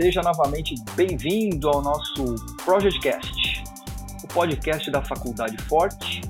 Seja 0.00 0.20
novamente 0.22 0.76
bem-vindo 0.94 1.68
ao 1.68 1.82
nosso 1.82 2.22
ProjectCast, 2.64 3.64
o 4.22 4.32
podcast 4.32 4.88
da 4.92 5.02
Faculdade 5.02 5.58
Forte, 5.68 6.20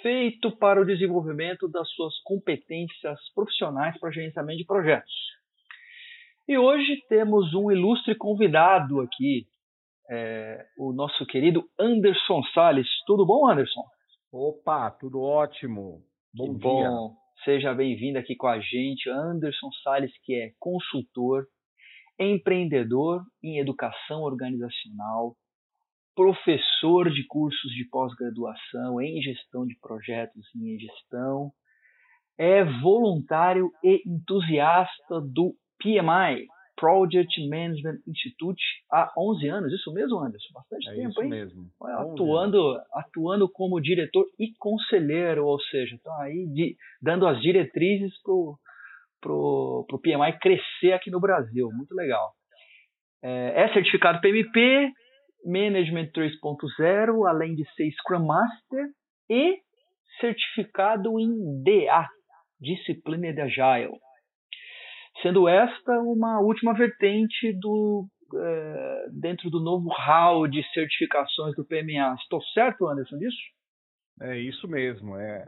feito 0.00 0.50
para 0.56 0.80
o 0.80 0.86
desenvolvimento 0.86 1.68
das 1.68 1.86
suas 1.90 2.18
competências 2.20 3.20
profissionais 3.34 4.00
para 4.00 4.10
gerenciamento 4.10 4.56
de 4.56 4.64
projetos. 4.64 5.12
E 6.48 6.56
hoje 6.56 6.96
temos 7.06 7.52
um 7.52 7.70
ilustre 7.70 8.14
convidado 8.14 9.02
aqui, 9.02 9.44
é, 10.10 10.64
o 10.78 10.94
nosso 10.94 11.26
querido 11.26 11.62
Anderson 11.78 12.42
Sales. 12.54 12.88
Tudo 13.06 13.26
bom, 13.26 13.46
Anderson? 13.46 13.84
Opa, 14.32 14.90
tudo 14.92 15.20
ótimo. 15.20 16.00
Bom 16.32 16.54
que 16.54 16.60
dia. 16.60 16.88
Bom. 16.88 17.14
Seja 17.44 17.74
bem-vindo 17.74 18.18
aqui 18.18 18.34
com 18.34 18.46
a 18.46 18.58
gente, 18.60 19.10
Anderson 19.10 19.68
Sales, 19.82 20.12
que 20.24 20.34
é 20.34 20.52
consultor, 20.58 21.44
empreendedor 22.18 23.22
em 23.42 23.58
educação 23.58 24.22
organizacional, 24.22 25.36
professor 26.14 27.10
de 27.10 27.26
cursos 27.26 27.72
de 27.72 27.88
pós-graduação 27.90 29.00
em 29.00 29.20
gestão 29.20 29.66
de 29.66 29.76
projetos 29.80 30.46
e 30.54 30.74
em 30.74 30.78
gestão, 30.78 31.50
é 32.38 32.64
voluntário 32.64 33.70
e 33.82 34.02
entusiasta 34.06 35.20
do 35.20 35.54
PMI, 35.82 36.46
Project 36.76 37.48
Management 37.48 37.98
Institute, 38.06 38.62
há 38.90 39.12
11 39.16 39.48
anos. 39.48 39.72
Isso 39.72 39.92
mesmo, 39.92 40.18
Anderson? 40.18 40.52
Bastante 40.52 40.88
é 40.88 40.94
tempo, 40.94 41.10
isso 41.10 41.22
hein? 41.22 41.28
mesmo. 41.28 41.70
Atuando, 41.80 42.80
atuando 42.92 43.48
como 43.48 43.80
diretor 43.80 44.26
e 44.38 44.52
conselheiro, 44.58 45.46
ou 45.46 45.60
seja, 45.60 45.94
estão 45.94 46.14
aí 46.20 46.46
de, 46.48 46.76
dando 47.00 47.26
as 47.26 47.40
diretrizes 47.40 48.20
para 48.22 48.32
o 48.32 48.58
pro, 49.24 49.86
pro 49.88 49.98
PMI 49.98 50.38
crescer 50.38 50.92
aqui 50.92 51.10
no 51.10 51.18
Brasil. 51.18 51.70
Muito 51.72 51.94
legal. 51.94 52.32
É, 53.22 53.64
é 53.64 53.72
certificado 53.72 54.20
PMP, 54.20 54.92
Management 55.46 56.10
3.0, 56.12 57.26
além 57.26 57.54
de 57.54 57.64
ser 57.72 57.90
Scrum 57.92 58.26
Master 58.26 58.86
e 59.30 59.56
certificado 60.20 61.18
em 61.18 61.62
DA, 61.62 62.06
Disciplina 62.60 63.32
de 63.32 63.40
Agile 63.40 63.98
sendo 65.22 65.48
esta 65.48 65.92
uma 66.00 66.40
última 66.40 66.74
vertente 66.74 67.52
do, 67.58 68.06
é, 68.34 69.06
dentro 69.20 69.48
do 69.48 69.60
novo 69.60 69.88
hall 69.88 70.48
de 70.48 70.62
certificações 70.72 71.54
do 71.56 71.64
PMA. 71.64 72.14
Estou 72.20 72.42
certo, 72.52 72.88
Anderson, 72.88 73.16
disso? 73.18 73.36
É 74.20 74.38
isso 74.38 74.68
mesmo, 74.68 75.16
é, 75.16 75.46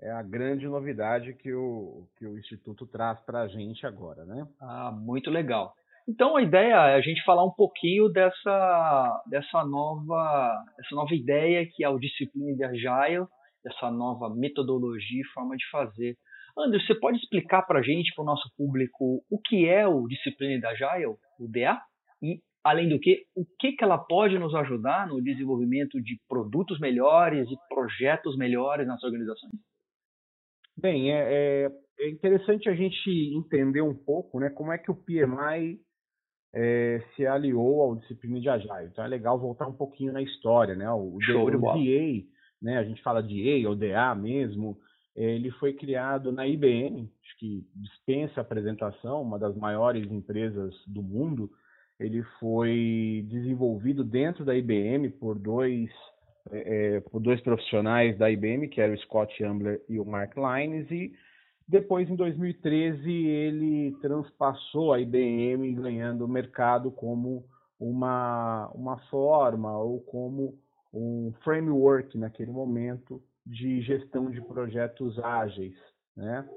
é 0.00 0.10
a 0.10 0.22
grande 0.22 0.66
novidade 0.66 1.34
que 1.34 1.52
o, 1.52 2.06
que 2.16 2.26
o 2.26 2.38
Instituto 2.38 2.86
traz 2.86 3.20
para 3.20 3.42
a 3.42 3.48
gente 3.48 3.86
agora, 3.86 4.24
né? 4.24 4.46
Ah, 4.60 4.92
muito 4.92 5.30
legal. 5.30 5.74
Então 6.08 6.36
a 6.36 6.42
ideia 6.42 6.74
é 6.88 6.94
a 6.94 7.00
gente 7.00 7.22
falar 7.24 7.44
um 7.44 7.52
pouquinho 7.52 8.08
dessa, 8.08 9.22
dessa, 9.26 9.64
nova, 9.64 10.64
dessa 10.76 10.94
nova 10.94 11.14
ideia 11.14 11.66
que 11.66 11.84
é 11.84 11.88
o 11.88 11.98
Disciplina 11.98 12.54
de 12.54 12.64
Agile, 12.64 13.26
dessa 13.62 13.90
nova 13.90 14.34
metodologia 14.34 15.20
e 15.20 15.32
forma 15.34 15.56
de 15.56 15.68
fazer 15.70 16.16
André, 16.58 16.80
você 16.80 16.94
pode 16.94 17.18
explicar 17.18 17.62
para 17.62 17.78
a 17.78 17.82
gente, 17.82 18.12
para 18.14 18.22
o 18.22 18.26
nosso 18.26 18.50
público, 18.56 19.22
o 19.30 19.40
que 19.40 19.68
é 19.68 19.86
o 19.86 20.08
Disciplina 20.08 20.60
da 20.60 20.70
Agile, 20.70 21.14
o 21.38 21.48
DA? 21.48 21.80
E, 22.20 22.40
além 22.64 22.88
do 22.88 22.98
que, 22.98 23.22
o 23.36 23.44
que, 23.58 23.72
que 23.72 23.84
ela 23.84 23.96
pode 23.96 24.36
nos 24.38 24.52
ajudar 24.56 25.06
no 25.06 25.22
desenvolvimento 25.22 26.02
de 26.02 26.18
produtos 26.28 26.80
melhores 26.80 27.48
e 27.48 27.56
projetos 27.72 28.36
melhores 28.36 28.88
nas 28.88 29.02
organizações? 29.04 29.52
Bem, 30.80 31.12
é, 31.12 31.64
é, 31.66 31.72
é 31.98 32.08
interessante 32.08 32.68
a 32.68 32.74
gente 32.74 33.10
entender 33.36 33.82
um 33.82 33.94
pouco 33.94 34.38
né, 34.38 34.48
como 34.48 34.72
é 34.72 34.78
que 34.78 34.90
o 34.90 34.94
PMI 34.94 35.80
é, 36.54 37.02
se 37.14 37.26
aliou 37.26 37.82
ao 37.82 37.96
Disciplina 37.96 38.40
de 38.40 38.48
Agile. 38.48 38.86
Então 38.86 39.04
é 39.04 39.08
legal 39.08 39.38
voltar 39.38 39.66
um 39.66 39.72
pouquinho 39.72 40.12
na 40.12 40.22
história. 40.22 40.76
Né? 40.76 40.88
O, 40.90 41.18
Show 41.20 41.46
o, 41.46 41.50
DA, 41.50 42.24
né, 42.62 42.78
a 42.78 42.84
gente 42.84 43.02
fala 43.02 43.22
de 43.22 43.64
A 43.64 43.68
ou 43.68 43.74
DA 43.74 44.14
mesmo, 44.14 44.78
ele 45.16 45.50
foi 45.52 45.72
criado 45.72 46.30
na 46.30 46.46
IBM, 46.46 47.10
acho 47.24 47.38
que 47.38 47.66
dispensa 47.74 48.40
apresentação, 48.40 49.20
uma 49.20 49.38
das 49.38 49.56
maiores 49.56 50.08
empresas 50.12 50.72
do 50.86 51.02
mundo. 51.02 51.50
Ele 51.98 52.22
foi 52.38 53.26
desenvolvido 53.28 54.04
dentro 54.04 54.44
da 54.44 54.54
IBM 54.54 55.10
por 55.10 55.36
dois, 55.36 55.90
é, 56.52 56.96
é, 56.96 57.00
por 57.00 57.20
dois 57.20 57.40
profissionais 57.40 58.16
da 58.18 58.30
IBM, 58.30 58.68
que 58.68 58.80
eram 58.80 58.94
o 58.94 58.98
Scott 58.98 59.42
Ambler 59.44 59.80
e 59.88 59.98
o 59.98 60.04
Mark 60.04 60.34
Lines, 60.36 60.90
e 60.90 61.12
depois, 61.68 62.08
em 62.08 62.16
2013, 62.16 63.10
ele 63.10 63.94
transpassou 64.00 64.92
a 64.92 65.00
IBM, 65.00 65.74
ganhando 65.74 66.24
o 66.24 66.28
mercado 66.28 66.90
como 66.90 67.44
uma, 67.78 68.70
uma 68.74 68.96
forma 69.10 69.76
ou 69.78 70.00
como 70.00 70.54
um 70.92 71.30
framework 71.44 72.16
naquele 72.16 72.50
momento 72.50 73.22
de 73.44 73.82
gestão 73.82 74.30
de 74.30 74.40
projetos 74.40 75.18
ágeis, 75.18 75.74
né? 76.16 76.48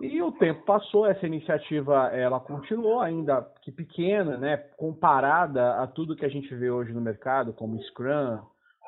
E 0.00 0.20
o 0.20 0.30
tempo 0.32 0.62
passou, 0.64 1.06
essa 1.06 1.26
iniciativa 1.26 2.08
ela 2.12 2.38
continuou 2.38 3.00
ainda 3.00 3.42
que 3.62 3.72
pequena, 3.72 4.36
né, 4.36 4.58
comparada 4.76 5.82
a 5.82 5.86
tudo 5.86 6.14
que 6.14 6.24
a 6.24 6.28
gente 6.28 6.54
vê 6.54 6.70
hoje 6.70 6.92
no 6.92 7.00
mercado, 7.00 7.54
como 7.54 7.82
Scrum, 7.84 8.40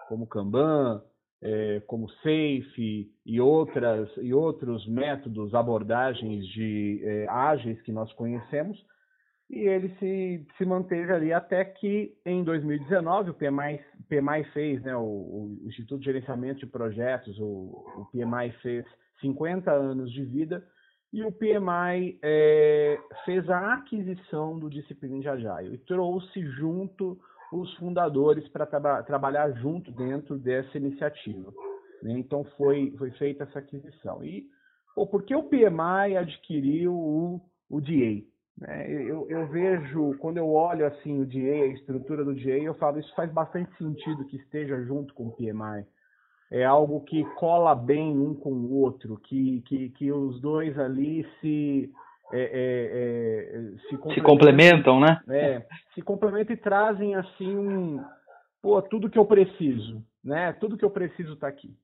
como 0.09 0.27
Kanban, 0.27 1.03
é, 1.43 1.81
como 1.87 2.11
Safe 2.11 3.13
e 3.25 3.41
outras 3.41 4.09
e 4.17 4.35
outros 4.35 4.87
métodos, 4.89 5.55
abordagens 5.55 6.47
de 6.49 7.01
é, 7.05 7.29
ágeis 7.29 7.81
que 7.83 7.93
nós 7.93 8.13
conhecemos. 8.15 8.77
E 9.51 9.61
ele 9.61 9.89
se, 9.99 10.47
se 10.59 10.65
manteve 10.65 11.11
ali 11.11 11.33
até 11.33 11.65
que 11.65 12.13
em 12.27 12.45
2019 12.45 13.31
o 13.31 13.35
PMI, 13.35 13.81
PMI 14.09 14.45
fez, 14.53 14.83
né, 14.83 14.95
o, 14.95 15.01
o 15.01 15.59
Instituto 15.67 16.01
de 16.01 16.07
Gerenciamento 16.07 16.61
de 16.61 16.67
Projetos, 16.67 17.39
o, 17.39 17.45
o, 17.97 18.09
PMI 18.13 18.53
fez 18.61 18.85
50 19.23 19.71
anos 19.73 20.13
de 20.13 20.23
vida 20.23 20.63
e 21.11 21.23
o 21.23 21.33
PMI 21.33 22.19
é, 22.21 23.01
fez 23.25 23.49
a 23.49 23.75
aquisição 23.75 24.59
do 24.59 24.69
Disciplina 24.69 25.19
de 25.19 25.29
Agile. 25.29 25.77
E 25.77 25.79
trouxe 25.79 26.43
junto 26.59 27.19
os 27.53 27.73
fundadores 27.75 28.47
para 28.49 28.67
traba 28.67 29.03
trabalhar 29.03 29.51
junto 29.53 29.91
dentro 29.91 30.39
dessa 30.39 30.77
iniciativa. 30.77 31.53
Né? 32.03 32.19
Então 32.19 32.45
foi, 32.57 32.95
foi 32.99 33.11
feita 33.13 33.45
essa 33.45 33.59
aquisição. 33.59 34.25
E 34.25 34.47
pô, 34.95 35.07
por 35.07 35.23
que 35.23 35.35
o 35.35 35.45
PMI 35.45 36.17
adquiriu 36.17 36.93
o, 36.93 37.41
o 37.71 37.81
DA? 37.81 38.25
Né? 38.59 38.91
Eu, 38.91 39.29
eu, 39.29 39.47
vejo, 39.49 40.17
quando 40.19 40.39
eu 40.39 40.51
olho 40.51 40.87
assim 40.87 41.21
o 41.21 41.27
DA, 41.27 41.65
a 41.65 41.75
estrutura 41.75 42.25
do 42.25 42.35
DA, 42.35 42.59
eu 42.59 42.75
falo, 42.75 42.99
isso 42.99 43.15
faz 43.15 43.33
bastante 43.33 43.75
sentido 43.77 44.25
que 44.27 44.37
esteja 44.37 44.83
junto 44.85 45.15
com 45.15 45.29
o 45.29 45.33
PMI. 45.33 45.87
É 46.51 46.65
algo 46.65 47.03
que 47.03 47.25
cola 47.35 47.75
bem 47.75 48.19
um 48.19 48.35
com 48.35 48.51
o 48.51 48.73
outro, 48.81 49.19
que, 49.19 49.61
que, 49.63 49.91
que 49.91 50.11
os 50.11 50.41
dois 50.41 50.79
ali 50.79 51.27
se, 51.41 51.93
é, 52.33 52.41
é, 52.41 53.59
é, 53.59 53.79
se, 53.89 53.97
complementam, 53.97 54.15
se, 54.15 54.21
complementam, 54.21 55.01
né? 55.01 55.21
É, 55.29 55.67
se 55.95 56.03
complementam 56.03 56.55
e 56.55 56.59
trazem 56.59 57.15
assim 57.15 57.57
um, 57.57 58.05
pô, 58.63 58.81
tudo 58.83 59.11
que 59.11 59.19
eu 59.19 59.25
preciso, 59.25 60.03
né? 60.23 60.53
Tudo 60.55 60.77
que 60.77 60.85
eu 60.85 60.91
preciso 60.91 61.35
está 61.35 61.49
aqui 61.49 61.75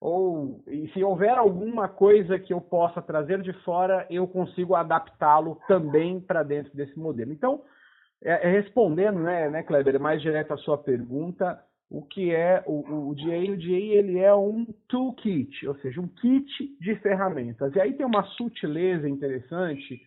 ou 0.00 0.64
se 0.94 1.04
houver 1.04 1.36
alguma 1.36 1.86
coisa 1.86 2.38
que 2.38 2.54
eu 2.54 2.60
possa 2.60 3.02
trazer 3.02 3.42
de 3.42 3.52
fora, 3.64 4.06
eu 4.08 4.26
consigo 4.26 4.74
adaptá-lo 4.74 5.60
também 5.68 6.18
para 6.18 6.42
dentro 6.42 6.74
desse 6.74 6.98
modelo. 6.98 7.30
Então, 7.32 7.62
é, 8.22 8.48
é 8.48 8.50
respondendo, 8.50 9.20
né, 9.20 9.50
né, 9.50 9.62
Kleber, 9.62 10.00
mais 10.00 10.22
direto 10.22 10.54
à 10.54 10.56
sua 10.56 10.78
pergunta, 10.78 11.62
o 11.90 12.02
que 12.02 12.32
é 12.32 12.62
o, 12.66 13.08
o 13.10 13.14
DA? 13.16 13.52
O 13.52 13.56
DA 13.56 13.76
ele 13.76 14.20
é 14.20 14.32
um 14.32 14.64
toolkit, 14.86 15.66
ou 15.66 15.74
seja, 15.76 16.00
um 16.00 16.06
kit 16.06 16.76
de 16.80 16.94
ferramentas. 16.96 17.74
E 17.74 17.80
aí 17.80 17.92
tem 17.94 18.06
uma 18.06 18.22
sutileza 18.22 19.08
interessante, 19.08 20.00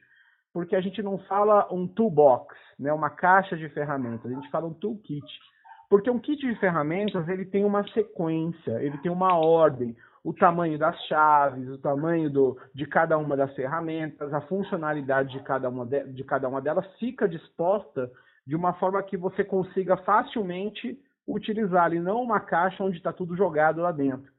porque 0.53 0.75
a 0.75 0.81
gente 0.81 1.03
não 1.03 1.17
fala 1.19 1.67
um 1.71 1.85
toolbox, 1.85 2.55
né, 2.79 2.93
uma 2.93 3.09
caixa 3.09 3.57
de 3.57 3.67
ferramentas, 3.69 4.31
a 4.31 4.33
gente 4.33 4.49
fala 4.49 4.65
um 4.65 4.73
toolkit. 4.73 5.27
Porque 5.89 6.09
um 6.09 6.19
kit 6.19 6.39
de 6.39 6.55
ferramentas 6.55 7.27
ele 7.27 7.45
tem 7.45 7.65
uma 7.65 7.85
sequência, 7.89 8.81
ele 8.81 8.97
tem 8.99 9.11
uma 9.11 9.37
ordem, 9.37 9.93
o 10.23 10.33
tamanho 10.33 10.79
das 10.79 10.97
chaves, 11.07 11.67
o 11.67 11.77
tamanho 11.77 12.29
do, 12.29 12.57
de 12.73 12.85
cada 12.85 13.17
uma 13.17 13.35
das 13.35 13.53
ferramentas, 13.55 14.33
a 14.33 14.39
funcionalidade 14.41 15.33
de 15.37 15.43
cada, 15.43 15.67
uma 15.67 15.85
de, 15.85 16.01
de 16.13 16.23
cada 16.23 16.47
uma 16.47 16.61
delas 16.61 16.87
fica 16.97 17.27
disposta 17.27 18.09
de 18.47 18.55
uma 18.55 18.73
forma 18.73 19.03
que 19.03 19.17
você 19.17 19.43
consiga 19.43 19.97
facilmente 19.97 20.97
utilizar 21.27 21.93
e 21.93 21.99
não 21.99 22.21
uma 22.21 22.39
caixa 22.39 22.83
onde 22.83 22.97
está 22.97 23.13
tudo 23.13 23.35
jogado 23.35 23.81
lá 23.81 23.91
dentro. 23.91 24.31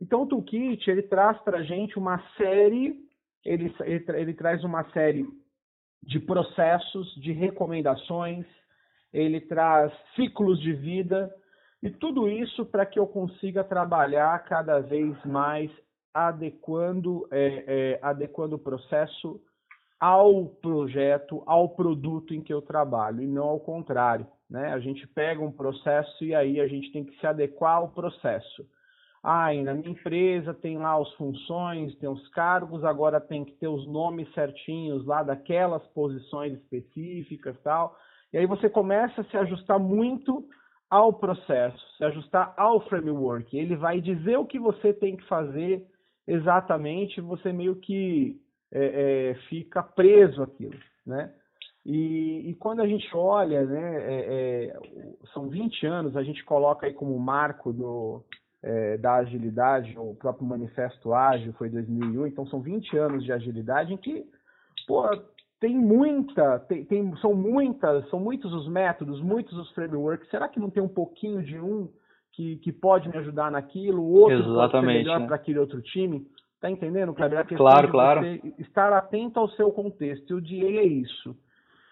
Então 0.00 0.22
o 0.22 0.26
toolkit 0.26 0.90
ele 0.90 1.02
traz 1.02 1.38
para 1.42 1.58
a 1.58 1.62
gente 1.62 1.98
uma 1.98 2.18
série, 2.36 2.96
ele, 3.44 3.74
ele, 3.80 4.04
ele 4.08 4.34
traz 4.34 4.64
uma 4.64 4.84
série 4.90 5.26
de 6.02 6.18
processos, 6.18 7.14
de 7.20 7.32
recomendações, 7.32 8.44
ele 9.12 9.40
traz 9.40 9.92
ciclos 10.16 10.60
de 10.60 10.72
vida 10.72 11.32
e 11.82 11.90
tudo 11.90 12.28
isso 12.28 12.64
para 12.66 12.86
que 12.86 12.98
eu 12.98 13.06
consiga 13.06 13.62
trabalhar 13.62 14.36
cada 14.44 14.80
vez 14.80 15.16
mais 15.24 15.70
adequando, 16.14 17.26
é, 17.30 17.64
é, 17.66 17.98
adequando 18.02 18.56
o 18.56 18.58
processo 18.58 19.40
ao 20.02 20.46
projeto, 20.46 21.44
ao 21.46 21.68
produto 21.68 22.34
em 22.34 22.40
que 22.40 22.52
eu 22.52 22.60
trabalho, 22.60 23.22
e 23.22 23.26
não 23.28 23.44
ao 23.44 23.60
contrário. 23.60 24.26
Né? 24.50 24.72
A 24.72 24.80
gente 24.80 25.06
pega 25.06 25.40
um 25.40 25.52
processo 25.52 26.24
e 26.24 26.34
aí 26.34 26.60
a 26.60 26.66
gente 26.66 26.90
tem 26.90 27.04
que 27.04 27.16
se 27.20 27.24
adequar 27.24 27.76
ao 27.76 27.88
processo. 27.90 28.66
Ah, 29.22 29.54
na 29.54 29.74
minha 29.74 29.90
empresa 29.90 30.52
tem 30.52 30.76
lá 30.76 31.00
as 31.00 31.12
funções, 31.12 31.94
tem 31.98 32.08
os 32.08 32.26
cargos, 32.30 32.82
agora 32.82 33.20
tem 33.20 33.44
que 33.44 33.52
ter 33.52 33.68
os 33.68 33.86
nomes 33.86 34.28
certinhos 34.34 35.06
lá 35.06 35.22
daquelas 35.22 35.86
posições 35.94 36.54
específicas 36.54 37.56
tal. 37.62 37.96
E 38.32 38.38
aí 38.38 38.46
você 38.46 38.68
começa 38.68 39.20
a 39.20 39.24
se 39.26 39.36
ajustar 39.36 39.78
muito 39.78 40.44
ao 40.90 41.12
processo, 41.12 41.78
se 41.96 42.02
ajustar 42.02 42.52
ao 42.56 42.80
framework. 42.88 43.56
Ele 43.56 43.76
vai 43.76 44.00
dizer 44.00 44.36
o 44.36 44.46
que 44.46 44.58
você 44.58 44.92
tem 44.92 45.16
que 45.16 45.28
fazer 45.28 45.86
exatamente, 46.26 47.20
você 47.20 47.52
meio 47.52 47.76
que 47.76 48.41
é, 48.72 49.30
é, 49.30 49.34
fica 49.48 49.82
preso 49.82 50.42
aquilo, 50.42 50.78
né? 51.06 51.32
E, 51.84 52.50
e, 52.50 52.54
quando 52.54 52.80
a 52.80 52.86
gente 52.86 53.08
olha, 53.12 53.64
né, 53.64 53.96
é, 54.04 54.70
é 54.70 54.80
são 55.34 55.48
20 55.48 55.84
anos, 55.84 56.16
a 56.16 56.22
gente 56.22 56.44
coloca 56.44 56.86
aí 56.86 56.94
como 56.94 57.18
marco 57.18 57.72
do, 57.72 58.22
é, 58.62 58.96
da 58.98 59.16
agilidade, 59.16 59.98
o 59.98 60.14
próprio 60.14 60.46
Manifesto 60.46 61.12
Ágil 61.12 61.52
foi 61.54 61.68
2001, 61.68 62.28
então 62.28 62.46
são 62.46 62.60
20 62.60 62.96
anos 62.96 63.24
de 63.24 63.32
agilidade 63.32 63.92
em 63.92 63.96
que, 63.96 64.24
pô, 64.86 65.08
tem 65.60 65.76
muita, 65.76 66.60
tem, 66.60 66.84
tem, 66.84 67.16
são 67.16 67.34
muitas, 67.34 68.08
são 68.10 68.20
muitos 68.20 68.52
os 68.52 68.68
métodos, 68.68 69.20
muitos 69.20 69.56
os 69.58 69.70
frameworks. 69.72 70.28
Será 70.30 70.48
que 70.48 70.60
não 70.60 70.70
tem 70.70 70.82
um 70.82 70.88
pouquinho 70.88 71.42
de 71.42 71.58
um 71.58 71.88
que, 72.32 72.56
que 72.56 72.72
pode 72.72 73.08
me 73.08 73.16
ajudar 73.18 73.50
naquilo, 73.50 74.02
o 74.02 74.12
outro 74.12 74.38
Exatamente, 74.38 74.72
pode 74.72 74.72
ser 74.72 74.86
melhor 74.86 75.20
né? 75.20 75.26
para 75.26 75.36
aquele 75.36 75.58
outro 75.58 75.82
time? 75.82 76.26
Tá 76.62 76.70
entendendo, 76.70 77.12
Kleber? 77.12 77.40
A 77.40 77.44
claro, 77.44 77.90
claro. 77.90 78.24
estar 78.56 78.92
atento 78.92 79.40
ao 79.40 79.48
seu 79.50 79.72
contexto. 79.72 80.30
E 80.30 80.34
o 80.34 80.40
DA 80.40 80.78
é 80.78 80.86
isso. 80.86 81.36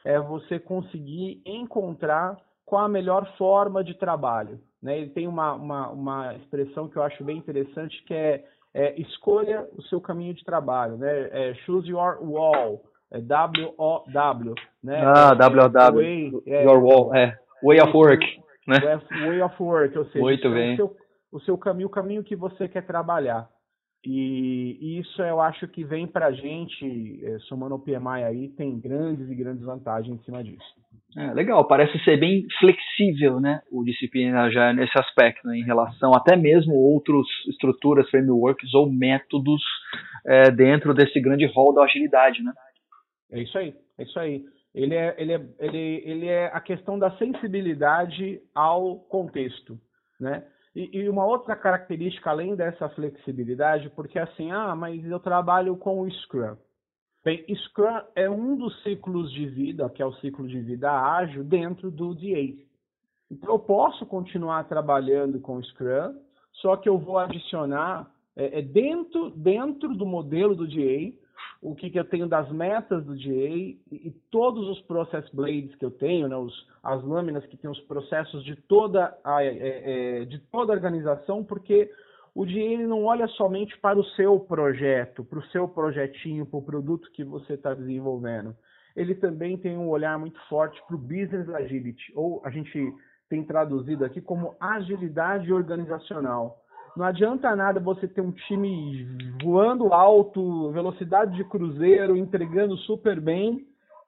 É 0.04 0.16
você 0.20 0.60
conseguir 0.60 1.42
encontrar 1.44 2.36
qual 2.64 2.84
a 2.84 2.88
melhor 2.88 3.26
forma 3.36 3.82
de 3.82 3.94
trabalho. 3.94 4.60
Né? 4.80 4.98
Ele 5.00 5.10
tem 5.10 5.26
uma, 5.26 5.54
uma, 5.54 5.88
uma 5.90 6.34
expressão 6.36 6.88
que 6.88 6.96
eu 6.96 7.02
acho 7.02 7.24
bem 7.24 7.36
interessante 7.36 8.00
que 8.04 8.14
é, 8.14 8.44
é 8.72 9.00
escolha 9.00 9.68
o 9.76 9.82
seu 9.82 10.00
caminho 10.00 10.34
de 10.34 10.44
trabalho. 10.44 10.96
Né? 10.96 11.28
É 11.32 11.54
choose 11.66 11.90
your 11.90 12.22
wall. 12.22 12.84
É 13.10 13.20
W-O-W. 13.20 14.54
Né? 14.84 15.02
Ah, 15.04 15.34
W-O-W. 15.34 16.44
É, 16.46 16.64
your 16.64 16.80
wall. 16.80 17.12
É. 17.12 17.36
Way 17.60 17.80
of 17.80 17.96
work. 17.96 18.24
Né? 18.68 18.76
Way 19.26 19.42
of 19.42 19.60
work, 19.60 19.98
ou 19.98 20.04
seja, 20.04 20.20
Muito 20.20 20.48
bem. 20.48 20.74
O, 20.74 20.76
seu, 20.76 20.96
o 21.32 21.40
seu 21.40 21.58
caminho, 21.58 21.88
o 21.88 21.90
caminho 21.90 22.22
que 22.22 22.36
você 22.36 22.68
quer 22.68 22.86
trabalhar. 22.86 23.48
E 24.04 24.98
isso 24.98 25.20
eu 25.22 25.40
acho 25.40 25.68
que 25.68 25.84
vem 25.84 26.06
para 26.06 26.26
a 26.26 26.32
gente, 26.32 27.20
é, 27.22 27.38
somando 27.40 27.74
o 27.74 27.78
PMI 27.78 28.24
aí, 28.24 28.48
tem 28.48 28.78
grandes 28.80 29.28
e 29.28 29.34
grandes 29.34 29.62
vantagens 29.62 30.18
em 30.18 30.24
cima 30.24 30.42
disso. 30.42 30.80
É, 31.16 31.34
legal, 31.34 31.66
parece 31.66 31.98
ser 32.04 32.18
bem 32.18 32.46
flexível 32.58 33.40
né, 33.40 33.60
o 33.70 33.84
disciplina 33.84 34.48
já 34.50 34.72
nesse 34.72 34.96
aspecto, 34.96 35.46
né, 35.46 35.58
em 35.58 35.64
relação 35.64 36.14
até 36.14 36.36
mesmo 36.36 36.72
outras 36.72 37.26
estruturas, 37.48 38.08
frameworks 38.10 38.72
ou 38.74 38.90
métodos 38.90 39.60
é, 40.24 40.50
dentro 40.50 40.94
desse 40.94 41.20
grande 41.20 41.46
rol 41.46 41.74
da 41.74 41.82
agilidade. 41.82 42.42
Né? 42.42 42.52
É 43.32 43.42
isso 43.42 43.58
aí, 43.58 43.74
é 43.98 44.02
isso 44.04 44.18
aí. 44.18 44.44
Ele 44.72 44.94
é, 44.94 45.14
ele, 45.18 45.32
é, 45.32 45.46
ele, 45.58 46.02
ele 46.06 46.26
é 46.26 46.46
a 46.46 46.60
questão 46.60 46.96
da 46.96 47.10
sensibilidade 47.18 48.40
ao 48.54 49.00
contexto. 49.00 49.76
Né? 50.20 50.44
E, 50.74 50.98
e, 50.98 51.08
uma 51.08 51.24
outra 51.24 51.56
característica 51.56 52.30
além 52.30 52.54
dessa 52.54 52.88
flexibilidade, 52.90 53.90
porque 53.90 54.18
assim, 54.18 54.52
ah, 54.52 54.74
mas 54.74 55.04
eu 55.04 55.18
trabalho 55.18 55.76
com 55.76 56.00
o 56.00 56.10
Scrum. 56.10 56.56
Bem, 57.24 57.44
Scrum 57.54 58.00
é 58.14 58.30
um 58.30 58.56
dos 58.56 58.82
ciclos 58.82 59.32
de 59.32 59.46
vida, 59.46 59.90
que 59.90 60.00
é 60.00 60.06
o 60.06 60.14
ciclo 60.14 60.46
de 60.46 60.60
vida 60.60 60.90
ágil, 60.90 61.42
dentro 61.42 61.90
do 61.90 62.14
DA. 62.14 62.64
Então 63.30 63.50
eu 63.52 63.58
posso 63.58 64.06
continuar 64.06 64.64
trabalhando 64.64 65.40
com 65.40 65.62
Scrum, 65.62 66.14
só 66.54 66.76
que 66.76 66.88
eu 66.88 66.98
vou 66.98 67.18
adicionar 67.18 68.10
é, 68.36 68.60
é 68.60 68.62
dentro, 68.62 69.30
dentro 69.30 69.94
do 69.94 70.06
modelo 70.06 70.54
do 70.54 70.66
DA 70.66 71.12
o 71.62 71.74
que, 71.74 71.90
que 71.90 71.98
eu 71.98 72.04
tenho 72.04 72.26
das 72.26 72.50
metas 72.50 73.04
do 73.04 73.14
GA 73.14 73.78
e, 73.92 74.14
todos 74.30 74.68
os 74.68 74.80
process 74.82 75.28
blades 75.30 75.74
que 75.74 75.84
eu 75.84 75.90
tenho, 75.90 76.28
né, 76.28 76.36
os, 76.36 76.66
as 76.82 77.02
lâminas 77.04 77.44
que 77.46 77.56
tem 77.56 77.70
os 77.70 77.80
processos 77.80 78.42
de 78.44 78.56
toda 78.56 79.16
a, 79.22 79.44
é, 79.44 80.20
é, 80.20 80.24
de 80.24 80.38
toda 80.50 80.72
a 80.72 80.76
organização, 80.76 81.44
porque 81.44 81.90
o 82.34 82.44
ele 82.44 82.86
não 82.86 83.04
olha 83.04 83.26
somente 83.28 83.76
para 83.78 83.98
o 83.98 84.04
seu 84.04 84.38
projeto, 84.38 85.24
para 85.24 85.38
o 85.38 85.46
seu 85.46 85.68
projetinho, 85.68 86.46
para 86.46 86.58
o 86.58 86.62
produto 86.62 87.10
que 87.12 87.24
você 87.24 87.54
está 87.54 87.74
desenvolvendo. 87.74 88.54
Ele 88.94 89.14
também 89.14 89.56
tem 89.58 89.76
um 89.76 89.88
olhar 89.88 90.18
muito 90.18 90.40
forte 90.48 90.80
para 90.86 90.96
o 90.96 90.98
business 90.98 91.48
agility, 91.48 92.12
ou 92.14 92.40
a 92.44 92.50
gente 92.50 92.94
tem 93.28 93.44
traduzido 93.44 94.04
aqui 94.04 94.20
como 94.20 94.54
agilidade 94.60 95.52
organizacional. 95.52 96.62
Não 96.96 97.04
adianta 97.04 97.54
nada 97.54 97.80
você 97.80 98.06
ter 98.08 98.20
um 98.20 98.32
time 98.32 99.06
voando 99.42 99.92
alto, 99.92 100.70
velocidade 100.72 101.36
de 101.36 101.44
cruzeiro, 101.44 102.16
entregando 102.16 102.76
super 102.78 103.20
bem, 103.20 103.64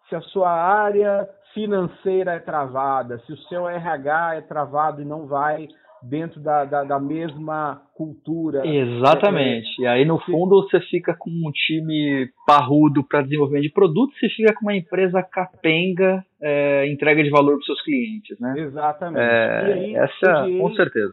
se 0.08 0.17
a 0.17 0.20
sua 0.20 0.50
área 0.50 1.29
financeira 1.55 2.32
é 2.32 2.38
travada, 2.38 3.19
se 3.20 3.32
o 3.32 3.38
seu 3.49 3.69
RH 3.69 4.34
é 4.37 4.40
travado 4.40 5.02
e 5.02 5.05
não 5.05 5.26
vai 5.26 5.69
dentro 6.02 6.40
da, 6.40 6.64
da, 6.64 6.82
da 6.82 6.99
mesma 6.99 7.82
cultura. 7.94 8.67
Exatamente. 8.67 9.69
É, 9.81 9.85
e 9.85 9.87
aí, 9.87 10.05
no 10.05 10.19
fundo, 10.19 10.62
você 10.62 10.81
fica 10.81 11.14
com 11.17 11.31
um 11.31 11.50
time 11.52 12.28
parrudo 12.46 13.05
para 13.06 13.23
desenvolvimento 13.23 13.62
de 13.62 13.73
produto, 13.73 14.12
você 14.19 14.28
fica 14.31 14.52
com 14.55 14.67
uma 14.67 14.75
empresa 14.75 15.23
capenga, 15.23 16.25
é, 16.40 16.87
entrega 16.90 17.23
de 17.23 17.31
valor 17.31 17.56
para 17.56 17.67
seus 17.67 17.82
clientes, 17.82 18.38
né? 18.40 18.55
Exatamente. 18.56 19.20
É, 19.20 19.73
aí, 19.73 19.94
essa, 19.94 20.46
com 20.58 20.75
certeza. 20.75 21.12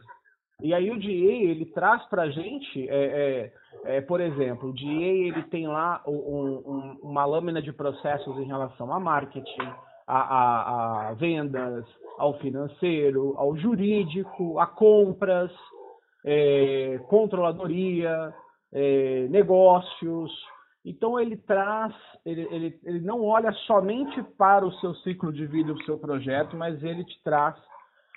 E 0.62 0.74
aí 0.74 0.90
o 0.90 0.98
DA, 0.98 1.08
ele 1.08 1.66
traz 1.66 2.04
para 2.06 2.22
a 2.22 2.30
gente, 2.30 2.88
é, 2.88 3.52
é, 3.84 3.96
é, 3.96 4.00
por 4.00 4.20
exemplo, 4.20 4.70
o 4.70 4.72
DA 4.72 4.82
ele 4.82 5.42
tem 5.44 5.66
lá 5.66 6.02
um, 6.06 6.12
um, 6.12 6.98
uma 7.02 7.24
lâmina 7.24 7.62
de 7.62 7.72
processos 7.72 8.36
em 8.38 8.44
relação 8.44 8.92
a 8.92 9.00
marketing, 9.00 9.72
a, 10.06 10.20
a, 10.20 11.08
a 11.08 11.14
vendas, 11.14 11.84
ao 12.18 12.38
financeiro, 12.38 13.34
ao 13.36 13.56
jurídico, 13.56 14.58
a 14.58 14.66
compras, 14.66 15.50
é, 16.24 17.00
controladoria, 17.08 18.34
é, 18.72 19.26
negócios. 19.30 20.30
Então 20.84 21.18
ele 21.18 21.36
traz, 21.36 21.94
ele, 22.24 22.42
ele, 22.50 22.80
ele 22.84 23.00
não 23.00 23.24
olha 23.24 23.52
somente 23.66 24.22
para 24.36 24.66
o 24.66 24.72
seu 24.74 24.94
ciclo 24.96 25.32
de 25.32 25.46
vida, 25.46 25.72
o 25.72 25.82
seu 25.84 25.98
projeto, 25.98 26.56
mas 26.56 26.82
ele 26.82 27.04
te 27.04 27.22
traz 27.22 27.56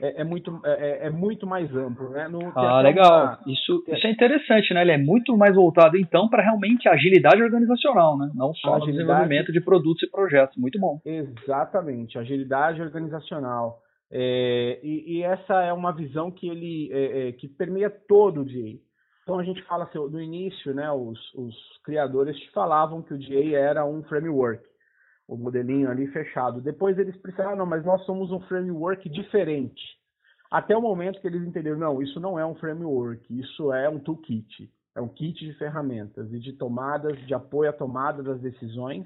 é, 0.01 0.21
é 0.21 0.23
muito, 0.23 0.59
é, 0.65 0.71
é, 0.71 1.07
é, 1.07 1.09
muito 1.09 1.45
mais 1.45 1.73
amplo. 1.75 2.09
Né? 2.09 2.27
No, 2.27 2.51
ah, 2.55 2.81
legal. 2.81 3.23
Uma... 3.23 3.39
Isso, 3.47 3.83
isso 3.87 4.07
é 4.07 4.11
interessante, 4.11 4.73
né? 4.73 4.81
Ele 4.81 4.91
é 4.91 4.97
muito 4.97 5.37
mais 5.37 5.55
voltado, 5.55 5.97
então, 5.97 6.27
para 6.29 6.43
realmente 6.43 6.87
a 6.87 6.93
agilidade 6.93 7.41
organizacional, 7.41 8.17
né? 8.17 8.31
Não 8.35 8.53
só 8.53 8.75
agilidade... 8.75 8.97
desenvolvimento 8.97 9.51
de 9.51 9.61
produtos 9.61 10.03
e 10.03 10.09
projetos. 10.09 10.57
Muito 10.57 10.79
bom. 10.79 10.99
Exatamente, 11.05 12.17
agilidade 12.17 12.81
organizacional. 12.81 13.79
É, 14.11 14.79
e, 14.83 15.17
e, 15.17 15.23
essa 15.23 15.63
é 15.63 15.73
uma 15.73 15.91
visão 15.91 16.29
que 16.29 16.47
ele 16.47 16.89
é, 16.91 17.29
é, 17.29 17.31
que 17.31 17.47
permeia 17.47 17.89
todo 17.89 18.41
o 18.41 18.45
DA. 18.45 18.79
Então 19.23 19.39
a 19.39 19.43
gente 19.43 19.63
fala 19.63 19.85
assim, 19.85 19.97
no 19.97 20.21
início, 20.21 20.73
né, 20.73 20.91
os, 20.91 21.17
os 21.33 21.55
criadores 21.83 22.37
te 22.37 22.51
falavam 22.51 23.01
que 23.01 23.13
o 23.13 23.17
DA 23.17 23.57
era 23.57 23.85
um 23.85 24.03
framework 24.03 24.63
o 25.27 25.37
modelinho 25.37 25.89
ali 25.89 26.07
fechado. 26.07 26.61
Depois 26.61 26.97
eles 26.97 27.15
precisaram, 27.17 27.51
ah, 27.51 27.55
não, 27.55 27.65
mas 27.65 27.85
nós 27.85 28.03
somos 28.05 28.31
um 28.31 28.39
framework 28.41 29.09
diferente. 29.09 29.81
Até 30.51 30.77
o 30.77 30.81
momento 30.81 31.19
que 31.19 31.27
eles 31.27 31.41
entenderam, 31.41 31.79
não, 31.79 32.01
isso 32.01 32.19
não 32.19 32.37
é 32.37 32.45
um 32.45 32.55
framework, 32.55 33.25
isso 33.39 33.73
é 33.73 33.89
um 33.89 33.99
toolkit, 33.99 34.69
é 34.95 35.01
um 35.01 35.07
kit 35.07 35.43
de 35.43 35.53
ferramentas 35.57 36.31
e 36.31 36.39
de 36.39 36.53
tomadas, 36.53 37.17
de 37.25 37.33
apoio 37.33 37.69
à 37.69 37.73
tomada 37.73 38.21
das 38.21 38.39
decisões, 38.39 39.05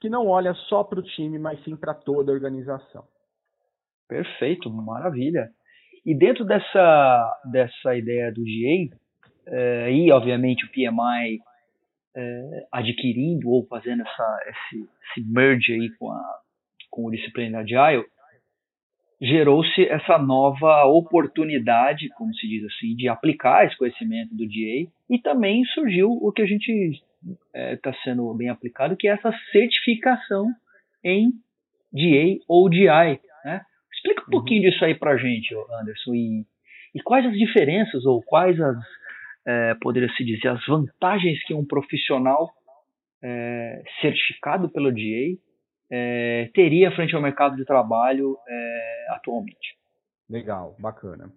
que 0.00 0.08
não 0.08 0.28
olha 0.28 0.54
só 0.68 0.84
para 0.84 1.00
o 1.00 1.02
time, 1.02 1.38
mas 1.38 1.62
sim 1.64 1.74
para 1.74 1.92
toda 1.92 2.30
a 2.30 2.34
organização. 2.34 3.04
Perfeito, 4.08 4.70
maravilha. 4.70 5.50
E 6.04 6.16
dentro 6.16 6.44
dessa, 6.44 7.40
dessa 7.50 7.96
ideia 7.96 8.30
do 8.30 8.42
GA, 8.42 8.96
é, 9.48 9.92
e 9.92 10.12
obviamente 10.12 10.64
o 10.64 10.70
PMI 10.70 11.40
é, 12.16 12.66
adquirindo 12.72 13.50
ou 13.50 13.66
fazendo 13.66 14.02
essa, 14.02 14.38
esse, 14.48 14.82
esse 14.82 15.28
merge 15.28 15.72
aí 15.72 15.90
com, 15.98 16.10
a, 16.10 16.40
com 16.90 17.06
o 17.06 17.10
Disciplina 17.10 17.58
Agile, 17.58 18.06
gerou-se 19.20 19.86
essa 19.88 20.18
nova 20.18 20.84
oportunidade, 20.84 22.08
como 22.10 22.34
se 22.34 22.48
diz 22.48 22.64
assim, 22.64 22.94
de 22.94 23.08
aplicar 23.08 23.66
esse 23.66 23.76
conhecimento 23.76 24.34
do 24.34 24.46
DA 24.46 24.90
e 25.08 25.18
também 25.22 25.64
surgiu 25.66 26.10
o 26.10 26.32
que 26.32 26.42
a 26.42 26.46
gente 26.46 26.70
está 26.72 27.36
é, 27.54 27.76
tá 27.76 27.94
sendo 28.02 28.32
bem 28.34 28.48
aplicado, 28.48 28.96
que 28.96 29.08
é 29.08 29.12
essa 29.12 29.32
certificação 29.52 30.46
em 31.04 31.30
DA 31.92 32.42
ou 32.48 32.68
DI. 32.68 33.20
Né? 33.44 33.62
Explica 33.94 34.22
um 34.22 34.24
uhum. 34.24 34.30
pouquinho 34.30 34.70
disso 34.70 34.84
aí 34.84 34.94
para 34.94 35.12
a 35.12 35.16
gente, 35.16 35.54
Anderson, 35.80 36.14
e, 36.14 36.44
e 36.94 37.02
quais 37.02 37.26
as 37.26 37.32
diferenças 37.32 38.04
ou 38.04 38.22
quais 38.22 38.60
as 38.60 38.76
é, 39.46 39.74
poderia 39.80 40.08
se 40.14 40.24
dizer, 40.24 40.48
as 40.48 40.66
vantagens 40.66 41.42
que 41.44 41.54
um 41.54 41.64
profissional 41.64 42.50
é, 43.22 43.82
certificado 44.00 44.68
pelo 44.68 44.90
DA 44.90 45.38
é, 45.90 46.50
teria 46.52 46.90
frente 46.90 47.14
ao 47.14 47.22
mercado 47.22 47.56
de 47.56 47.64
trabalho 47.64 48.36
é, 48.48 49.06
atualmente. 49.10 49.76
Legal, 50.28 50.74
bacana. 50.78 51.32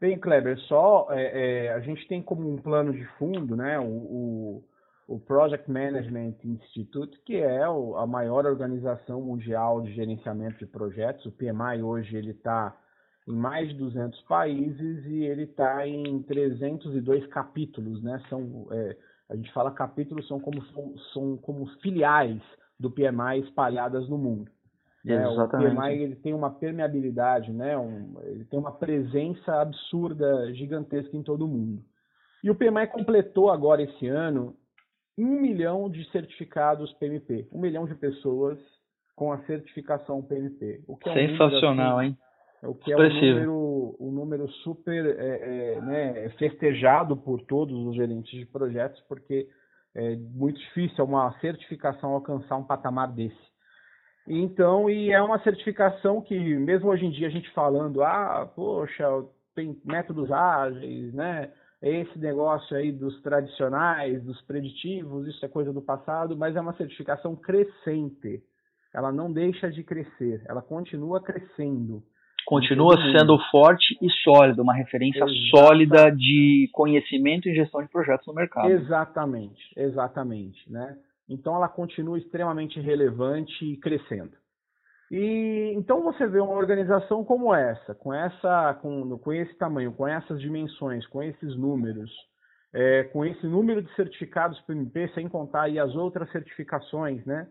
Bem, 0.00 0.18
Kleber, 0.18 0.58
só 0.60 1.08
é, 1.10 1.66
é, 1.66 1.72
a 1.72 1.80
gente 1.80 2.08
tem 2.08 2.22
como 2.22 2.50
um 2.50 2.56
plano 2.56 2.92
de 2.92 3.04
fundo, 3.18 3.54
né, 3.54 3.78
o, 3.78 3.84
o, 3.84 4.64
o 5.06 5.20
Project 5.20 5.70
Management 5.70 6.36
Institute, 6.42 7.20
que 7.24 7.36
é 7.36 7.62
a 7.62 8.06
maior 8.06 8.46
organização 8.46 9.20
mundial 9.20 9.82
de 9.82 9.92
gerenciamento 9.92 10.58
de 10.58 10.66
projetos. 10.66 11.26
O 11.26 11.32
PMI 11.32 11.82
hoje 11.82 12.16
ele 12.16 12.30
está 12.30 12.74
em 13.30 13.36
mais 13.36 13.68
de 13.68 13.74
200 13.74 14.20
países 14.22 15.06
e 15.06 15.24
ele 15.24 15.44
está 15.44 15.86
em 15.86 16.22
302 16.22 17.26
capítulos, 17.28 18.02
né? 18.02 18.20
São, 18.28 18.66
é, 18.70 18.96
a 19.30 19.36
gente 19.36 19.52
fala 19.52 19.70
capítulos 19.70 20.26
são 20.26 20.40
como 20.40 20.62
são 21.12 21.36
como 21.38 21.66
filiais 21.80 22.40
do 22.78 22.90
PMI 22.90 23.40
espalhadas 23.44 24.08
no 24.08 24.18
mundo. 24.18 24.50
Né? 25.04 25.26
O 25.28 25.48
PMI 25.48 26.02
ele 26.02 26.16
tem 26.16 26.34
uma 26.34 26.50
permeabilidade, 26.50 27.52
né? 27.52 27.76
Um, 27.78 28.16
ele 28.24 28.44
tem 28.44 28.58
uma 28.58 28.72
presença 28.72 29.60
absurda, 29.60 30.52
gigantesca 30.54 31.16
em 31.16 31.22
todo 31.22 31.46
o 31.46 31.48
mundo. 31.48 31.82
E 32.42 32.50
o 32.50 32.54
PMI 32.54 32.86
completou 32.86 33.50
agora 33.50 33.82
esse 33.82 34.06
ano 34.06 34.54
um 35.16 35.40
milhão 35.40 35.88
de 35.90 36.04
certificados 36.10 36.92
PMP, 36.94 37.46
um 37.52 37.60
milhão 37.60 37.86
de 37.86 37.94
pessoas 37.94 38.58
com 39.14 39.32
a 39.32 39.38
certificação 39.44 40.22
PMP. 40.22 40.82
O 40.86 40.96
que 40.96 41.10
é 41.10 41.28
Sensacional, 41.28 41.96
um 41.96 41.98
assim, 41.98 42.08
hein? 42.08 42.18
O 42.62 42.74
que 42.74 42.92
é 42.92 42.96
um 42.96 43.08
número, 43.08 43.96
um 43.98 44.10
número 44.10 44.48
super 44.62 45.06
é, 45.06 45.74
é, 45.74 45.80
né, 45.80 46.28
festejado 46.38 47.16
por 47.16 47.40
todos 47.42 47.74
os 47.86 47.96
gerentes 47.96 48.38
de 48.38 48.44
projetos, 48.44 49.00
porque 49.08 49.48
é 49.94 50.16
muito 50.16 50.60
difícil 50.60 51.04
uma 51.04 51.32
certificação 51.40 52.10
alcançar 52.10 52.56
um 52.56 52.64
patamar 52.64 53.08
desse. 53.12 53.50
Então, 54.28 54.88
e 54.88 55.10
é 55.10 55.20
uma 55.22 55.42
certificação 55.42 56.20
que, 56.20 56.38
mesmo 56.38 56.90
hoje 56.90 57.06
em 57.06 57.10
dia, 57.10 57.26
a 57.26 57.30
gente 57.30 57.50
falando, 57.50 58.02
ah, 58.02 58.48
poxa, 58.54 59.04
tem 59.54 59.80
métodos 59.84 60.30
ágeis, 60.30 61.12
né? 61.14 61.50
Esse 61.82 62.18
negócio 62.18 62.76
aí 62.76 62.92
dos 62.92 63.20
tradicionais, 63.22 64.22
dos 64.22 64.40
preditivos, 64.42 65.26
isso 65.26 65.44
é 65.44 65.48
coisa 65.48 65.72
do 65.72 65.80
passado, 65.80 66.36
mas 66.36 66.54
é 66.54 66.60
uma 66.60 66.76
certificação 66.76 67.34
crescente. 67.34 68.42
Ela 68.92 69.10
não 69.10 69.32
deixa 69.32 69.70
de 69.70 69.82
crescer, 69.82 70.42
ela 70.46 70.60
continua 70.60 71.22
crescendo. 71.22 72.02
Continua 72.46 72.96
sendo 73.12 73.38
forte 73.50 73.96
e 74.00 74.10
sólida, 74.22 74.62
uma 74.62 74.74
referência 74.74 75.24
sólida 75.50 76.10
de 76.10 76.68
conhecimento 76.72 77.48
e 77.48 77.54
gestão 77.54 77.82
de 77.82 77.88
projetos 77.88 78.26
no 78.26 78.34
mercado. 78.34 78.70
Exatamente, 78.70 79.62
exatamente, 79.76 80.70
né? 80.70 80.96
Então 81.28 81.54
ela 81.54 81.68
continua 81.68 82.18
extremamente 82.18 82.80
relevante 82.80 83.64
e 83.64 83.76
crescendo. 83.76 84.32
E 85.10 85.72
então 85.76 86.02
você 86.02 86.26
vê 86.26 86.40
uma 86.40 86.54
organização 86.54 87.24
como 87.24 87.54
essa, 87.54 87.94
com 87.94 88.14
essa, 88.14 88.74
com, 88.80 89.18
com 89.18 89.32
esse 89.32 89.54
tamanho, 89.54 89.92
com 89.92 90.06
essas 90.06 90.40
dimensões, 90.40 91.06
com 91.06 91.22
esses 91.22 91.56
números, 91.56 92.10
é, 92.72 93.04
com 93.04 93.24
esse 93.24 93.46
número 93.46 93.82
de 93.82 93.92
certificados 93.94 94.60
PMP, 94.60 95.08
sem 95.14 95.28
contar 95.28 95.62
aí 95.62 95.78
as 95.78 95.94
outras 95.96 96.30
certificações, 96.30 97.24
né? 97.24 97.48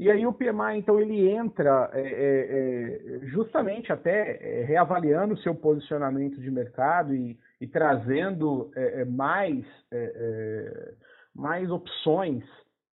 E 0.00 0.10
aí 0.10 0.26
o 0.26 0.32
PMI, 0.32 0.78
então, 0.78 0.98
ele 0.98 1.28
entra 1.28 1.90
é, 1.92 2.00
é, 2.00 3.16
é 3.16 3.26
justamente 3.26 3.92
até 3.92 4.38
é, 4.40 4.64
reavaliando 4.64 5.34
o 5.34 5.38
seu 5.42 5.54
posicionamento 5.54 6.40
de 6.40 6.50
mercado 6.50 7.14
e, 7.14 7.38
e 7.60 7.66
trazendo 7.66 8.70
é, 8.74 9.04
mais, 9.04 9.62
mais 11.34 11.70
opções 11.70 12.42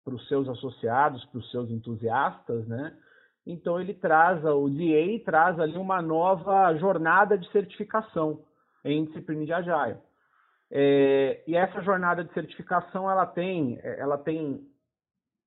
para 0.04 0.16
os 0.16 0.28
seus 0.28 0.50
associados, 0.50 1.24
para 1.26 1.38
os 1.38 1.52
seus 1.52 1.70
entusiastas, 1.70 2.68
né? 2.68 2.92
Então 3.46 3.80
ele 3.80 3.94
traz, 3.94 4.44
o 4.44 4.68
DA 4.68 5.24
traz 5.24 5.60
ali 5.60 5.78
uma 5.78 6.02
nova 6.02 6.74
jornada 6.74 7.38
de 7.38 7.48
certificação 7.52 8.40
em 8.84 9.06
disciplina 9.06 9.46
de 9.46 9.54
Agile. 9.54 10.00
É, 10.72 11.44
e 11.46 11.56
essa 11.56 11.84
jornada 11.84 12.24
de 12.24 12.34
certificação 12.34 13.10
ela 13.12 13.28
tem, 13.28 13.80
ela 13.84 14.18
tem, 14.18 14.68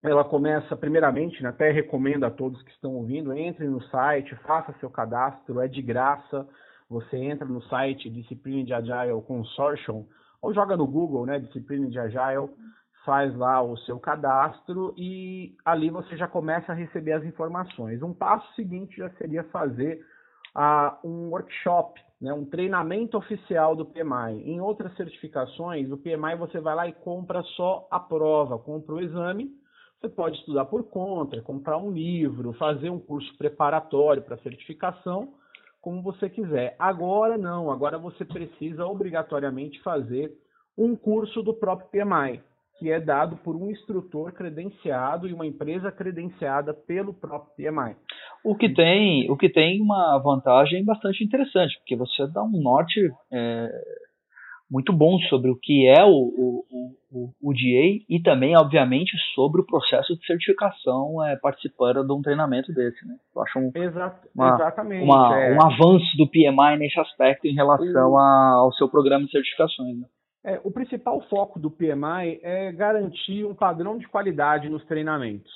ela 0.03 0.25
começa 0.25 0.77
primeiramente, 0.77 1.43
né, 1.43 1.49
até 1.49 1.71
recomendo 1.71 2.25
a 2.25 2.31
todos 2.31 2.63
que 2.63 2.71
estão 2.71 2.95
ouvindo, 2.95 3.33
entre 3.33 3.67
no 3.67 3.83
site, 3.85 4.35
faça 4.47 4.75
seu 4.79 4.91
cadastro, 4.91 5.61
é 5.61 5.69
de 5.69 5.83
graça. 5.83 6.47
Você 6.89 7.17
entra 7.17 7.47
no 7.47 7.63
site 7.63 8.09
Disciplina 8.09 8.65
de 8.65 8.73
Agile 8.73 9.21
Consortium 9.27 10.07
ou 10.41 10.55
joga 10.55 10.77
no 10.77 10.87
Google, 10.87 11.27
né, 11.27 11.39
Disciplina 11.39 11.89
de 11.89 11.99
Agile 11.99 12.49
faz 13.05 13.35
lá 13.37 13.63
o 13.63 13.77
seu 13.79 13.99
cadastro 13.99 14.93
e 14.97 15.57
ali 15.65 15.89
você 15.89 16.15
já 16.17 16.29
começa 16.29 16.73
a 16.73 16.75
receber 16.75 17.13
as 17.13 17.25
informações. 17.25 18.03
Um 18.03 18.13
passo 18.13 18.47
seguinte 18.55 18.99
já 18.99 19.09
seria 19.13 19.45
fazer 19.45 20.05
uh, 20.55 21.09
um 21.09 21.31
workshop, 21.31 21.99
né, 22.21 22.33
um 22.35 22.45
treinamento 22.45 23.17
oficial 23.17 23.75
do 23.75 23.87
PMI. 23.87 24.43
Em 24.45 24.61
outras 24.61 24.95
certificações, 24.95 25.91
o 25.91 25.97
PMI 25.97 26.37
você 26.39 26.61
vai 26.61 26.75
lá 26.75 26.87
e 26.87 26.93
compra 26.93 27.43
só 27.57 27.89
a 27.91 27.99
prova, 27.99 28.59
compra 28.59 28.97
o 28.97 29.01
exame. 29.01 29.51
Você 30.01 30.09
pode 30.09 30.39
estudar 30.39 30.65
por 30.67 30.85
conta, 30.85 31.43
comprar 31.43 31.77
um 31.77 31.91
livro, 31.91 32.53
fazer 32.53 32.89
um 32.89 33.01
curso 33.01 33.37
preparatório 33.37 34.23
para 34.23 34.39
certificação, 34.39 35.35
como 35.81 36.03
você 36.03 36.31
quiser. 36.31 36.77
Agora 36.79 37.37
não, 37.37 37.71
agora 37.71 37.99
você 37.99 38.25
precisa 38.25 38.87
obrigatoriamente 38.87 39.81
fazer 39.83 40.33
um 40.77 40.95
curso 40.95 41.43
do 41.43 41.53
próprio 41.53 41.89
PMI 41.91 42.41
que 42.79 42.91
é 42.91 43.01
dado 43.01 43.37
por 43.39 43.57
um 43.57 43.71
instrutor 43.71 44.33
credenciado 44.33 45.29
e 45.29 45.33
uma 45.33 45.47
empresa 45.47 45.91
credenciada 45.91 46.73
pelo 46.73 47.13
próprio 47.13 47.53
PMI. 47.57 47.97
O 48.45 48.55
que 48.55 48.73
tem, 48.73 49.29
o 49.31 49.37
que 49.37 49.49
tem 49.49 49.83
uma 49.83 50.17
vantagem 50.19 50.85
bastante 50.85 51.25
interessante, 51.25 51.77
porque 51.79 51.97
você 51.97 52.27
dá 52.29 52.43
um 52.43 52.63
norte 52.63 53.11
é, 53.33 53.69
muito 54.71 54.93
bom 54.93 55.19
sobre 55.31 55.51
o 55.51 55.57
que 55.57 55.89
é 55.89 56.05
o, 56.05 56.11
o, 56.11 56.65
o, 57.11 57.31
o 57.41 57.53
DA 57.53 58.05
e 58.09 58.21
também, 58.23 58.57
obviamente, 58.57 59.17
sobre 59.35 59.61
o 59.61 59.67
processo 59.67 60.15
de 60.15 60.27
certificação 60.27 61.25
é, 61.25 61.37
participando 61.37 62.07
de 62.07 62.13
um 62.13 62.21
treinamento 62.21 62.73
desse. 62.73 63.07
Né? 63.07 63.17
Eu 63.35 63.43
acho 63.43 63.59
um, 63.59 63.73
uma, 64.35 64.55
exatamente, 64.55 65.05
uma, 65.05 65.41
é. 65.41 65.55
um 65.55 65.63
avanço 65.63 66.17
do 66.17 66.29
PMI 66.29 66.77
nesse 66.79 67.01
aspecto 67.01 67.47
em 67.47 67.55
relação 67.55 68.19
a, 68.19 68.57
ao 68.61 68.73
seu 68.75 68.89
programa 68.89 69.25
de 69.25 69.31
certificações. 69.31 69.99
Né? 69.99 70.07
É, 70.45 70.61
o 70.63 70.71
principal 70.71 71.21
foco 71.29 71.59
do 71.59 71.71
PMI 71.71 72.41
é 72.43 72.71
garantir 72.73 73.45
um 73.45 73.55
padrão 73.55 73.97
de 73.97 74.07
qualidade 74.07 74.69
nos 74.69 74.85
treinamentos. 74.85 75.53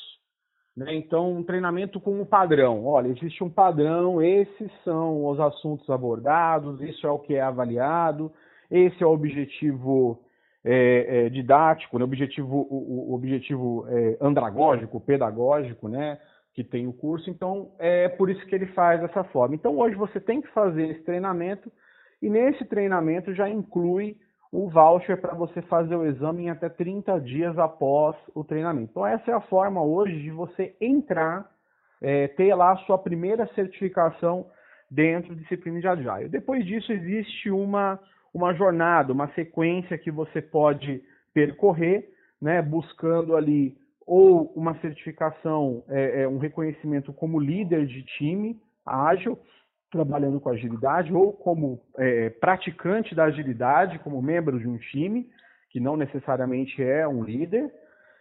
Né? 0.74 0.94
Então, 0.94 1.32
um 1.32 1.42
treinamento 1.42 2.00
com 2.00 2.18
um 2.18 2.24
padrão. 2.24 2.86
Olha, 2.86 3.08
existe 3.08 3.44
um 3.44 3.50
padrão, 3.50 4.22
esses 4.22 4.70
são 4.84 5.26
os 5.26 5.38
assuntos 5.38 5.88
abordados, 5.90 6.80
isso 6.80 7.06
é 7.06 7.10
o 7.10 7.18
que 7.18 7.34
é 7.34 7.42
avaliado, 7.42 8.32
esse 8.72 9.02
é 9.02 9.06
o 9.06 9.12
objetivo 9.12 10.18
é, 10.64 11.26
é, 11.26 11.28
didático, 11.28 11.98
né? 11.98 12.04
o 12.04 12.08
objetivo, 12.08 12.66
o, 12.70 13.10
o 13.10 13.14
objetivo 13.14 13.86
é, 13.88 14.16
andragógico, 14.20 14.98
pedagógico, 14.98 15.88
né? 15.88 16.18
que 16.54 16.64
tem 16.64 16.86
o 16.86 16.92
curso. 16.92 17.28
Então, 17.30 17.72
é 17.78 18.08
por 18.08 18.30
isso 18.30 18.44
que 18.46 18.54
ele 18.54 18.66
faz 18.66 19.00
dessa 19.00 19.24
forma. 19.24 19.54
Então, 19.54 19.78
hoje 19.78 19.94
você 19.94 20.18
tem 20.18 20.40
que 20.40 20.48
fazer 20.48 20.88
esse 20.88 21.02
treinamento 21.02 21.70
e 22.20 22.30
nesse 22.30 22.64
treinamento 22.64 23.34
já 23.34 23.48
inclui 23.48 24.16
o 24.50 24.68
voucher 24.68 25.20
para 25.20 25.34
você 25.34 25.62
fazer 25.62 25.96
o 25.96 26.06
exame 26.06 26.44
em 26.44 26.50
até 26.50 26.68
30 26.68 27.20
dias 27.20 27.58
após 27.58 28.16
o 28.34 28.44
treinamento. 28.44 28.90
Então, 28.90 29.06
essa 29.06 29.30
é 29.30 29.34
a 29.34 29.40
forma 29.40 29.82
hoje 29.82 30.20
de 30.20 30.30
você 30.30 30.74
entrar, 30.80 31.50
é, 32.00 32.28
ter 32.28 32.54
lá 32.54 32.72
a 32.72 32.76
sua 32.78 32.98
primeira 32.98 33.46
certificação 33.54 34.46
dentro 34.90 35.34
da 35.34 35.40
disciplina 35.40 35.80
de 35.80 35.88
Agile. 35.88 36.28
Depois 36.28 36.66
disso, 36.66 36.92
existe 36.92 37.50
uma, 37.50 37.98
uma 38.32 38.54
jornada, 38.54 39.12
uma 39.12 39.28
sequência 39.34 39.98
que 39.98 40.10
você 40.10 40.40
pode 40.40 41.02
percorrer, 41.34 42.08
né, 42.40 42.60
buscando 42.60 43.36
ali 43.36 43.76
ou 44.06 44.52
uma 44.56 44.74
certificação, 44.80 45.84
é, 45.88 46.22
é, 46.22 46.28
um 46.28 46.38
reconhecimento 46.38 47.12
como 47.12 47.38
líder 47.38 47.86
de 47.86 48.02
time 48.02 48.60
ágil, 48.84 49.38
trabalhando 49.90 50.40
com 50.40 50.48
agilidade 50.48 51.12
ou 51.12 51.32
como 51.32 51.80
é, 51.98 52.30
praticante 52.30 53.14
da 53.14 53.24
agilidade, 53.24 53.98
como 54.00 54.20
membro 54.20 54.58
de 54.58 54.66
um 54.66 54.76
time, 54.78 55.28
que 55.70 55.78
não 55.78 55.96
necessariamente 55.96 56.82
é 56.82 57.06
um 57.06 57.22
líder, 57.22 57.72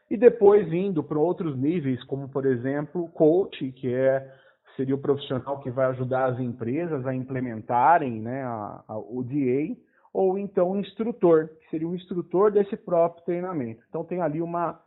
e 0.10 0.18
depois 0.18 0.72
indo 0.72 1.02
para 1.04 1.18
outros 1.18 1.58
níveis, 1.58 2.04
como 2.04 2.30
por 2.30 2.46
exemplo, 2.46 3.10
coach, 3.10 3.72
que 3.72 3.94
é 3.94 4.30
seria 4.76 4.96
o 4.96 5.02
profissional 5.02 5.60
que 5.62 5.70
vai 5.70 5.88
ajudar 5.88 6.26
as 6.26 6.40
empresas 6.40 7.06
a 7.06 7.14
implementarem 7.14 8.22
né, 8.22 8.44
a, 8.44 8.84
a, 8.88 8.98
o 8.98 9.24
DA, 9.24 9.76
ou 10.14 10.38
então 10.38 10.78
instrutor, 10.78 11.48
que 11.48 11.70
seria 11.70 11.88
o 11.88 11.96
instrutor 11.96 12.52
desse 12.52 12.76
próprio 12.76 13.24
treinamento. 13.24 13.84
Então 13.90 14.04
tem 14.04 14.22
ali 14.22 14.42
uma, 14.42 14.80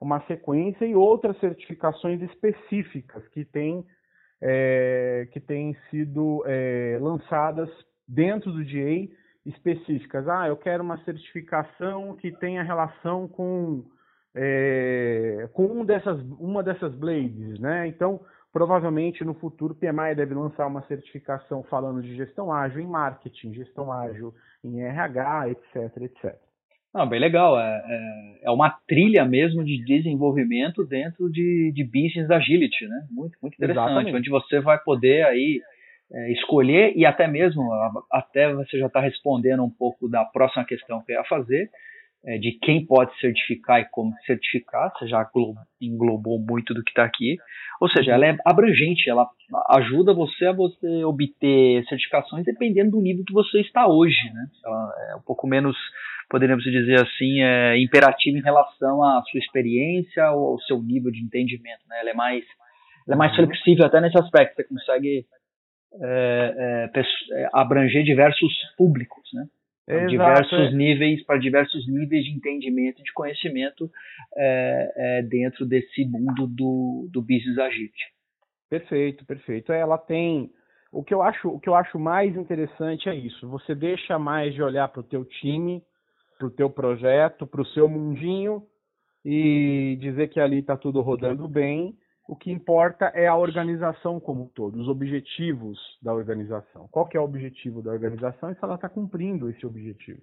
uma 0.00 0.20
sequência 0.26 0.84
e 0.84 0.94
outras 0.94 1.38
certificações 1.38 2.20
específicas 2.22 3.26
que 3.28 3.44
tem 3.44 3.84
é, 4.42 5.28
que 5.32 5.40
têm 5.40 5.76
sido 5.90 6.42
é, 6.46 6.98
lançadas 7.00 7.68
dentro 8.08 8.50
do 8.50 8.64
DA 8.64 9.08
específicas. 9.44 10.26
Ah, 10.28 10.48
eu 10.48 10.56
quero 10.56 10.82
uma 10.82 11.02
certificação 11.04 12.16
que 12.16 12.32
tenha 12.32 12.62
relação 12.62 13.28
com 13.28 13.84
é, 14.34 15.48
com 15.52 15.66
um 15.66 15.84
dessas, 15.84 16.20
uma 16.38 16.62
dessas 16.62 16.94
blades, 16.94 17.58
né? 17.58 17.86
Então, 17.88 18.20
provavelmente 18.52 19.24
no 19.24 19.34
futuro, 19.34 19.72
o 19.72 19.76
PMI 19.76 20.14
deve 20.14 20.34
lançar 20.34 20.66
uma 20.66 20.82
certificação 20.86 21.62
falando 21.64 22.00
de 22.02 22.14
gestão 22.14 22.52
ágil 22.52 22.80
em 22.80 22.86
marketing, 22.86 23.54
gestão 23.54 23.92
ágil 23.92 24.32
em 24.64 24.80
RH, 24.80 25.50
etc, 25.50 25.96
etc. 26.02 26.34
Não, 26.92 27.08
bem 27.08 27.20
legal. 27.20 27.58
É, 27.58 27.82
é, 27.86 28.46
é, 28.46 28.50
uma 28.50 28.70
trilha 28.88 29.24
mesmo 29.24 29.64
de 29.64 29.82
desenvolvimento 29.84 30.84
dentro 30.84 31.30
de, 31.30 31.72
de 31.72 31.84
business 31.84 32.30
agility, 32.30 32.86
né? 32.86 33.06
Muito, 33.10 33.36
muito 33.40 33.54
interessante. 33.54 33.86
Exatamente. 33.86 34.16
Onde 34.16 34.30
você 34.30 34.60
vai 34.60 34.78
poder 34.78 35.24
aí 35.24 35.60
é, 36.12 36.32
escolher 36.32 36.92
e 36.96 37.06
até 37.06 37.28
mesmo, 37.28 37.62
até 38.10 38.52
você 38.52 38.78
já 38.78 38.86
está 38.86 39.00
respondendo 39.00 39.62
um 39.62 39.70
pouco 39.70 40.08
da 40.08 40.24
próxima 40.24 40.64
questão 40.64 41.00
que 41.02 41.12
eu 41.12 41.16
ia 41.16 41.24
fazer, 41.24 41.70
é, 42.24 42.36
de 42.38 42.52
quem 42.60 42.84
pode 42.84 43.18
certificar 43.18 43.80
e 43.80 43.86
como 43.86 44.12
certificar, 44.26 44.92
você 44.92 45.06
já 45.08 45.26
englobou 45.80 46.38
muito 46.38 46.74
do 46.74 46.82
que 46.82 46.90
está 46.90 47.04
aqui. 47.04 47.36
Ou 47.80 47.88
seja, 47.88 48.12
ela 48.12 48.26
é 48.26 48.36
abrangente, 48.44 49.08
ela 49.08 49.26
ajuda 49.70 50.12
você 50.12 50.46
a 50.46 50.52
você 50.52 51.04
obter 51.04 51.84
certificações 51.88 52.44
dependendo 52.44 52.92
do 52.92 53.00
nível 53.00 53.24
que 53.24 53.32
você 53.32 53.60
está 53.60 53.88
hoje. 53.88 54.30
Né? 54.34 54.46
Ela 54.64 54.94
é 55.12 55.16
um 55.16 55.22
pouco 55.22 55.46
menos, 55.46 55.76
poderíamos 56.28 56.62
dizer 56.62 57.00
assim, 57.00 57.40
é, 57.40 57.78
imperativa 57.78 58.36
em 58.36 58.42
relação 58.42 59.02
à 59.02 59.22
sua 59.22 59.38
experiência 59.38 60.30
ou 60.32 60.52
ao 60.52 60.60
seu 60.60 60.82
nível 60.82 61.10
de 61.10 61.22
entendimento. 61.22 61.80
Né? 61.88 62.00
Ela, 62.00 62.10
é 62.10 62.14
mais, 62.14 62.44
ela 63.06 63.16
é 63.16 63.18
mais 63.18 63.34
flexível 63.34 63.86
até 63.86 63.98
nesse 63.98 64.18
aspecto, 64.18 64.56
você 64.56 64.64
consegue 64.64 65.24
é, 66.02 66.90
é, 66.94 67.00
é 67.40 67.48
abranger 67.54 68.04
diversos 68.04 68.52
públicos. 68.76 69.22
Né? 69.32 69.46
Para 69.90 70.06
diversos 70.06 70.58
é. 70.58 70.70
níveis, 70.72 71.24
para 71.24 71.38
diversos 71.38 71.86
níveis 71.88 72.24
de 72.24 72.30
entendimento 72.32 73.00
e 73.00 73.04
de 73.04 73.12
conhecimento 73.12 73.90
é, 74.36 74.92
é, 74.96 75.22
dentro 75.22 75.66
desse 75.66 76.04
mundo 76.04 76.46
do, 76.46 77.08
do 77.12 77.20
business 77.20 77.58
agility. 77.58 78.04
Perfeito, 78.68 79.24
perfeito. 79.24 79.72
Ela 79.72 79.98
tem 79.98 80.50
o 80.92 81.04
que 81.04 81.14
eu 81.14 81.22
acho, 81.22 81.48
o 81.48 81.60
que 81.60 81.68
eu 81.68 81.74
acho 81.74 81.98
mais 81.98 82.34
interessante 82.36 83.08
é 83.08 83.14
isso. 83.14 83.48
Você 83.48 83.74
deixa 83.74 84.18
mais 84.18 84.54
de 84.54 84.62
olhar 84.62 84.88
para 84.88 85.00
o 85.00 85.04
teu 85.04 85.24
time, 85.24 85.82
para 86.38 86.46
o 86.48 86.50
teu 86.50 86.70
projeto, 86.70 87.46
para 87.46 87.60
o 87.60 87.66
seu 87.66 87.88
mundinho 87.88 88.62
e 89.24 89.98
dizer 90.00 90.28
que 90.28 90.40
ali 90.40 90.60
está 90.60 90.76
tudo 90.76 91.00
rodando 91.00 91.46
bem 91.46 91.94
o 92.30 92.36
que 92.36 92.52
importa 92.52 93.06
é 93.06 93.26
a 93.26 93.34
organização 93.34 94.20
como 94.20 94.44
um 94.44 94.46
todo, 94.46 94.80
os 94.80 94.86
objetivos 94.86 95.76
da 96.00 96.14
organização. 96.14 96.86
Qual 96.88 97.04
que 97.08 97.16
é 97.16 97.20
o 97.20 97.24
objetivo 97.24 97.82
da 97.82 97.90
organização 97.90 98.52
e 98.52 98.54
se 98.54 98.62
ela 98.62 98.76
está 98.76 98.88
cumprindo 98.88 99.50
esse 99.50 99.66
objetivo. 99.66 100.20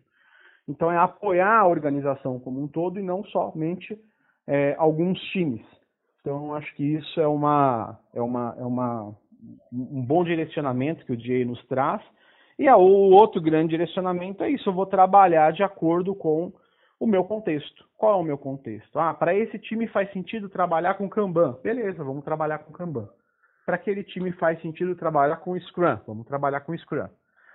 Então 0.65 0.89
é 0.89 0.97
apoiar 0.97 1.59
a 1.59 1.67
organização 1.67 2.39
como 2.39 2.63
um 2.63 2.67
todo 2.69 2.97
e 2.97 3.03
não 3.03 3.25
somente 3.25 3.99
é, 4.47 4.73
alguns 4.77 5.19
times. 5.33 5.61
Então 6.21 6.55
acho 6.55 6.73
que 6.75 6.95
isso 6.95 7.19
é 7.19 7.27
uma 7.27 7.99
é 8.13 8.21
uma 8.21 8.55
é 8.57 8.63
uma 8.63 9.13
um 9.73 10.01
bom 10.01 10.23
direcionamento 10.23 11.05
que 11.05 11.11
o 11.11 11.17
DA 11.17 11.43
nos 11.45 11.61
traz. 11.65 12.01
E 12.57 12.69
o 12.69 13.11
outro 13.11 13.41
grande 13.41 13.71
direcionamento 13.71 14.45
é 14.45 14.49
isso, 14.49 14.69
eu 14.69 14.73
vou 14.73 14.85
trabalhar 14.85 15.51
de 15.51 15.61
acordo 15.61 16.15
com 16.15 16.53
o 16.99 17.07
meu 17.07 17.23
contexto. 17.23 17.85
Qual 17.97 18.13
é 18.13 18.21
o 18.21 18.23
meu 18.23 18.37
contexto? 18.37 18.97
Ah, 18.99 19.13
para 19.13 19.35
esse 19.35 19.57
time 19.59 19.87
faz 19.87 20.11
sentido 20.11 20.49
trabalhar 20.49 20.95
com 20.95 21.09
Kanban. 21.09 21.57
Beleza, 21.63 22.03
vamos 22.03 22.23
trabalhar 22.23 22.59
com 22.59 22.73
Kanban. 22.73 23.09
Para 23.65 23.75
aquele 23.75 24.03
time 24.03 24.31
faz 24.33 24.61
sentido 24.61 24.95
trabalhar 24.95 25.37
com 25.37 25.59
Scrum. 25.59 25.97
Vamos 26.07 26.25
trabalhar 26.25 26.61
com 26.61 26.77
Scrum. 26.77 27.07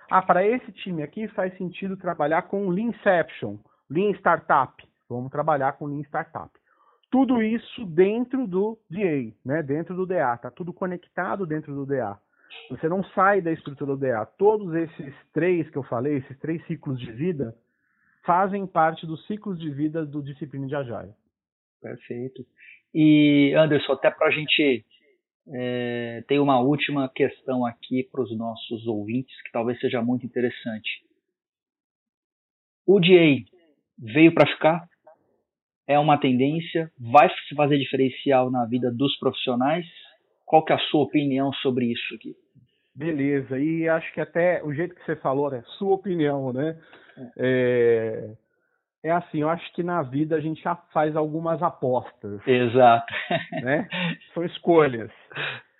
Ah, 0.09 0.21
para 0.21 0.45
esse 0.45 0.71
time 0.71 1.01
aqui 1.01 1.27
faz 1.29 1.57
sentido 1.57 1.97
trabalhar 1.97 2.43
com 2.43 2.69
Leanception, 2.69 3.57
Lean 3.89 4.11
Startup. 4.11 4.73
Vamos 5.09 5.31
trabalhar 5.31 5.73
com 5.73 5.87
Lean 5.87 6.01
Startup. 6.01 6.51
Tudo 7.09 7.41
isso 7.41 7.85
dentro 7.85 8.47
do 8.47 8.77
DA, 8.89 9.33
né? 9.45 9.61
dentro 9.61 9.95
do 9.95 10.05
DA. 10.05 10.33
Está 10.33 10.49
tudo 10.49 10.73
conectado 10.73 11.45
dentro 11.45 11.73
do 11.73 11.85
DA. 11.85 12.17
Você 12.69 12.87
não 12.87 13.03
sai 13.15 13.41
da 13.41 13.51
estrutura 13.51 13.95
do 13.95 13.97
DA. 13.97 14.25
Todos 14.37 14.73
esses 14.73 15.13
três 15.31 15.69
que 15.69 15.77
eu 15.77 15.83
falei, 15.83 16.17
esses 16.17 16.37
três 16.39 16.65
ciclos 16.65 16.99
de 16.99 17.11
vida, 17.11 17.55
fazem 18.25 18.65
parte 18.65 19.05
dos 19.05 19.25
ciclos 19.27 19.59
de 19.59 19.69
vida 19.69 20.05
do 20.05 20.23
disciplina 20.23 20.67
de 20.67 20.75
Agile. 20.75 21.13
Perfeito. 21.81 22.45
E, 22.93 23.53
Anderson, 23.57 23.93
até 23.93 24.09
para 24.09 24.27
a 24.27 24.31
gente 24.31 24.85
é, 25.49 26.23
ter 26.27 26.39
uma 26.39 26.59
última 26.59 27.09
questão 27.09 27.65
aqui 27.65 28.03
para 28.03 28.21
os 28.21 28.35
nossos 28.37 28.87
ouvintes, 28.87 29.35
que 29.43 29.51
talvez 29.51 29.79
seja 29.79 30.01
muito 30.01 30.25
interessante. 30.25 31.03
O 32.85 32.99
DA 32.99 33.43
veio 33.97 34.33
para 34.33 34.47
ficar? 34.47 34.87
É 35.87 35.99
uma 35.99 36.17
tendência? 36.17 36.91
Vai 36.97 37.29
se 37.29 37.55
fazer 37.55 37.77
diferencial 37.77 38.49
na 38.49 38.65
vida 38.65 38.91
dos 38.91 39.17
profissionais? 39.17 39.85
Qual 40.45 40.63
que 40.63 40.71
é 40.71 40.75
a 40.75 40.79
sua 40.89 41.03
opinião 41.03 41.51
sobre 41.53 41.91
isso 41.91 42.15
aqui? 42.15 42.35
Beleza, 42.95 43.57
e 43.57 43.89
acho 43.89 44.13
que 44.13 44.21
até 44.21 44.63
o 44.63 44.73
jeito 44.73 44.93
que 44.93 45.03
você 45.05 45.15
falou, 45.15 45.49
né? 45.49 45.63
Sua 45.77 45.95
opinião, 45.95 46.53
né? 46.53 46.77
É, 47.37 48.29
é 49.03 49.11
assim, 49.11 49.41
eu 49.41 49.49
acho 49.49 49.73
que 49.73 49.81
na 49.81 50.01
vida 50.03 50.35
a 50.35 50.39
gente 50.39 50.61
já 50.61 50.75
faz 50.93 51.15
algumas 51.15 51.61
apostas. 51.61 52.39
Exato. 52.47 53.13
Né? 53.63 53.87
São 54.33 54.45
escolhas. 54.45 55.11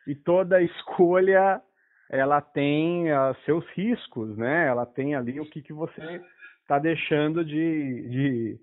E 0.08 0.15
toda 0.15 0.62
escolha 0.62 1.62
ela 2.10 2.41
tem 2.41 3.12
uh, 3.12 3.36
seus 3.45 3.65
riscos, 3.69 4.38
né? 4.38 4.67
Ela 4.67 4.86
tem 4.86 5.15
ali 5.15 5.39
o 5.39 5.49
que, 5.49 5.62
que 5.62 5.73
você 5.73 6.21
está 6.62 6.78
deixando 6.78 7.43
de, 7.43 8.10
de, 8.10 8.60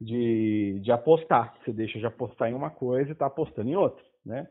de, 0.00 0.80
de, 0.80 0.92
apostar. 0.92 1.54
Você 1.58 1.72
deixa 1.72 1.98
de 1.98 2.06
apostar 2.06 2.48
em 2.50 2.54
uma 2.54 2.70
coisa 2.70 3.10
e 3.10 3.12
está 3.12 3.26
apostando 3.26 3.70
em 3.70 3.76
outra, 3.76 4.04
né? 4.24 4.46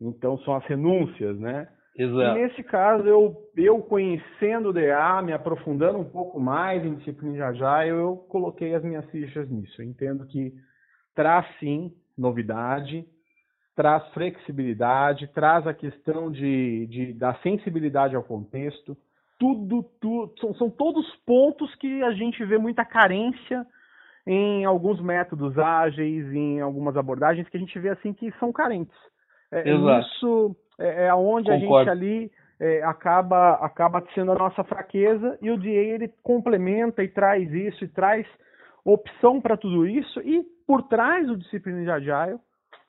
Então 0.00 0.36
são 0.38 0.54
as 0.54 0.64
renúncias, 0.66 1.38
né? 1.38 1.68
Exato. 1.96 2.38
E 2.38 2.42
nesse 2.42 2.62
caso, 2.62 3.06
eu, 3.06 3.36
eu 3.56 3.80
conhecendo 3.82 4.70
o 4.70 4.72
DA, 4.72 5.20
me 5.22 5.32
aprofundando 5.32 5.98
um 5.98 6.08
pouco 6.08 6.40
mais 6.40 6.84
em 6.84 6.94
disciplina 6.94 7.34
de 7.34 7.42
Agile, 7.42 7.90
eu 7.90 8.16
coloquei 8.28 8.74
as 8.74 8.82
minhas 8.82 9.04
fichas 9.10 9.48
nisso. 9.50 9.80
Eu 9.80 9.86
entendo 9.86 10.26
que 10.26 10.52
traz 11.14 11.46
sim 11.58 11.92
novidade, 12.16 13.04
traz 13.76 14.06
flexibilidade, 14.12 15.26
traz 15.28 15.66
a 15.66 15.74
questão 15.74 16.30
de, 16.30 16.86
de 16.86 17.12
da 17.12 17.34
sensibilidade 17.36 18.16
ao 18.16 18.22
contexto. 18.22 18.96
Tudo, 19.38 19.82
tudo 20.00 20.32
são, 20.40 20.54
são 20.54 20.70
todos 20.70 21.04
pontos 21.26 21.74
que 21.74 22.02
a 22.02 22.12
gente 22.12 22.42
vê 22.44 22.56
muita 22.56 22.84
carência 22.84 23.66
em 24.26 24.64
alguns 24.64 25.00
métodos 25.00 25.58
ágeis, 25.58 26.32
em 26.32 26.60
algumas 26.60 26.96
abordagens 26.96 27.48
que 27.48 27.56
a 27.56 27.60
gente 27.60 27.78
vê 27.78 27.90
assim 27.90 28.12
que 28.14 28.30
são 28.38 28.52
carentes. 28.52 28.96
É, 29.50 29.68
Exato. 29.68 30.06
Isso 30.06 30.56
é, 30.82 31.06
é 31.06 31.14
onde 31.14 31.50
Concordo. 31.50 31.90
a 31.90 31.94
gente 31.94 32.04
ali 32.04 32.30
é, 32.60 32.82
acaba 32.82 33.54
acaba 33.54 34.04
sendo 34.14 34.32
a 34.32 34.36
nossa 34.36 34.62
fraqueza 34.64 35.38
e 35.42 35.50
o 35.50 35.56
DA 35.56 35.70
ele 35.70 36.12
complementa 36.22 37.02
e 37.02 37.08
traz 37.08 37.52
isso 37.52 37.84
e 37.84 37.88
traz 37.88 38.26
opção 38.84 39.40
para 39.40 39.56
tudo 39.56 39.86
isso 39.86 40.20
e 40.20 40.44
por 40.66 40.82
trás 40.84 41.26
do 41.26 41.36
disciplina 41.36 41.82
de 41.82 41.90
Agile 41.90 42.38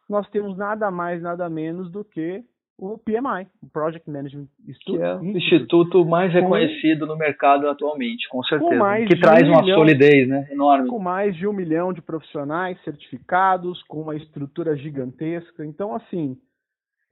nós 0.09 0.29
temos 0.29 0.57
nada 0.57 0.91
mais 0.91 1.21
nada 1.21 1.49
menos 1.49 1.91
do 1.91 2.03
que 2.03 2.43
o 2.77 2.97
PMI, 2.97 3.47
o 3.61 3.69
Project 3.71 4.09
Management 4.09 4.47
Institute, 4.67 4.97
que 4.97 5.03
é 5.03 5.15
o 5.15 5.23
instituto 5.23 6.03
mais 6.03 6.33
reconhecido 6.33 7.05
no 7.05 7.15
mercado 7.15 7.67
atualmente, 7.69 8.27
com 8.29 8.43
certeza, 8.43 8.77
com 8.77 9.05
que 9.05 9.19
traz 9.19 9.43
um 9.43 9.51
uma 9.51 9.61
milhão, 9.61 9.77
solidez, 9.77 10.27
né, 10.27 10.47
enorme. 10.51 10.89
Com 10.89 10.99
mais 10.99 11.35
de 11.35 11.47
um 11.47 11.53
milhão 11.53 11.93
de 11.93 12.01
profissionais 12.01 12.81
certificados, 12.83 13.81
com 13.83 14.01
uma 14.01 14.15
estrutura 14.15 14.75
gigantesca, 14.75 15.63
então 15.65 15.95
assim 15.95 16.35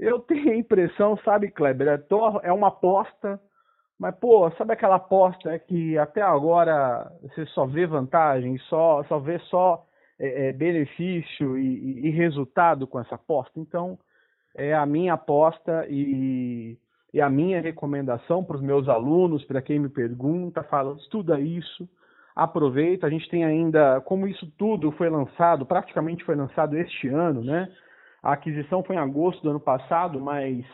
eu 0.02 0.20
tenho 0.20 0.52
a 0.52 0.56
impressão, 0.56 1.16
sabe, 1.18 1.52
Kleber, 1.52 1.88
é, 1.88 2.04
é 2.44 2.52
uma 2.52 2.70
aposta, 2.70 3.40
mas, 4.00 4.16
pô, 4.16 4.50
sabe 4.58 4.74
aquela 4.74 4.96
aposta 4.96 5.58
que 5.60 5.96
até 5.96 6.24
agora 6.24 7.12
você 7.22 7.46
só 7.46 7.68
vê 7.68 7.86
vantagem, 7.86 8.58
só, 8.68 9.04
só 9.04 9.20
vê 9.20 9.38
só 9.42 9.86
é, 10.20 10.48
é, 10.48 10.54
benefício 10.54 11.56
e, 11.56 12.08
e, 12.08 12.10
resultado 12.10 12.88
com 12.88 13.00
essa 13.00 13.14
aposta? 13.14 13.60
Então, 13.60 14.00
é 14.56 14.74
a 14.74 14.88
minha 14.88 15.14
aposta 15.14 15.86
e, 15.88 16.80
e 17.14 17.22
a 17.22 17.30
minha 17.30 17.62
recomendação 17.62 18.44
para 18.44 18.56
os 18.56 18.62
meus 18.64 18.90
alunos, 18.90 19.46
para 19.46 19.62
quem 19.62 19.78
me 19.78 19.88
pergunta, 19.88 20.64
fala, 20.64 20.96
estuda 20.96 21.40
isso, 21.40 21.88
aproveita. 22.36 23.06
A 23.06 23.10
gente 23.12 23.30
tem 23.30 23.46
ainda, 23.46 24.02
como 24.02 24.28
isso 24.28 24.52
tudo 24.58 24.92
foi 24.94 25.12
lançado, 25.12 25.64
praticamente 25.64 26.24
foi 26.24 26.36
lançado 26.36 26.76
este 26.76 27.08
ano, 27.08 27.44
né? 27.44 27.72
A 28.22 28.34
aquisição 28.34 28.84
foi 28.84 28.96
em 28.96 29.00
agosto 29.00 29.42
do 29.42 29.50
ano 29.50 29.60
passado, 29.60 30.20
mas 30.20 30.66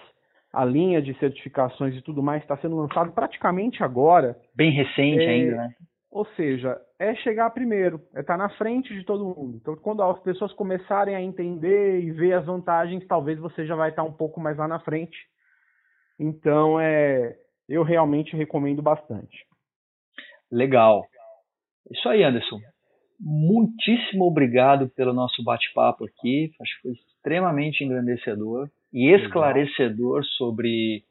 a 0.53 0.65
linha 0.65 1.01
de 1.01 1.17
certificações 1.19 1.95
e 1.95 2.01
tudo 2.01 2.23
mais 2.23 2.41
está 2.41 2.57
sendo 2.57 2.75
lançado 2.75 3.11
praticamente 3.11 3.83
agora. 3.83 4.35
Bem 4.55 4.71
recente 4.71 5.23
é, 5.23 5.29
ainda, 5.29 5.55
né? 5.55 5.69
Ou 6.09 6.25
seja, 6.35 6.79
é 6.99 7.13
chegar 7.15 7.49
primeiro, 7.51 8.01
é 8.15 8.21
estar 8.21 8.37
tá 8.37 8.37
na 8.37 8.49
frente 8.57 8.93
de 8.93 9.03
todo 9.03 9.25
mundo. 9.25 9.57
Então, 9.57 9.75
quando 9.75 10.01
as 10.01 10.19
pessoas 10.21 10.51
começarem 10.53 11.15
a 11.15 11.21
entender 11.21 12.01
e 12.01 12.11
ver 12.11 12.33
as 12.33 12.45
vantagens, 12.45 13.05
talvez 13.07 13.37
você 13.37 13.65
já 13.65 13.75
vai 13.75 13.89
estar 13.89 14.03
tá 14.03 14.07
um 14.07 14.13
pouco 14.13 14.39
mais 14.39 14.57
lá 14.57 14.67
na 14.67 14.79
frente. 14.79 15.17
Então, 16.19 16.79
é, 16.79 17.35
eu 17.69 17.83
realmente 17.83 18.35
recomendo 18.35 18.81
bastante. 18.81 19.45
Legal. 20.51 21.05
Isso 21.91 22.07
aí, 22.09 22.23
Anderson. 22.23 22.59
muitíssimo 23.19 24.25
obrigado 24.25 24.89
pelo 24.89 25.13
nosso 25.13 25.43
bate-papo 25.43 26.05
aqui. 26.05 26.51
Acho 26.59 26.75
que 26.77 26.81
foi 26.81 26.91
extremamente 27.27 27.83
engrandecedor 27.83 28.69
e 28.93 29.13
esclarecedor 29.13 30.23
sobre 30.37 31.03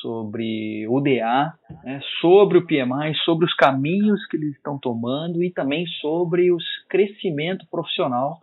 sobre 0.00 0.86
o 0.88 1.00
DA, 1.00 1.52
né, 1.84 2.00
sobre 2.20 2.58
o 2.58 2.66
PMI, 2.66 3.14
sobre 3.24 3.46
os 3.46 3.54
caminhos 3.54 4.24
que 4.26 4.36
eles 4.36 4.54
estão 4.56 4.78
tomando 4.78 5.42
e 5.42 5.50
também 5.50 5.86
sobre 6.00 6.52
o 6.52 6.56
crescimento 6.88 7.66
profissional 7.68 8.38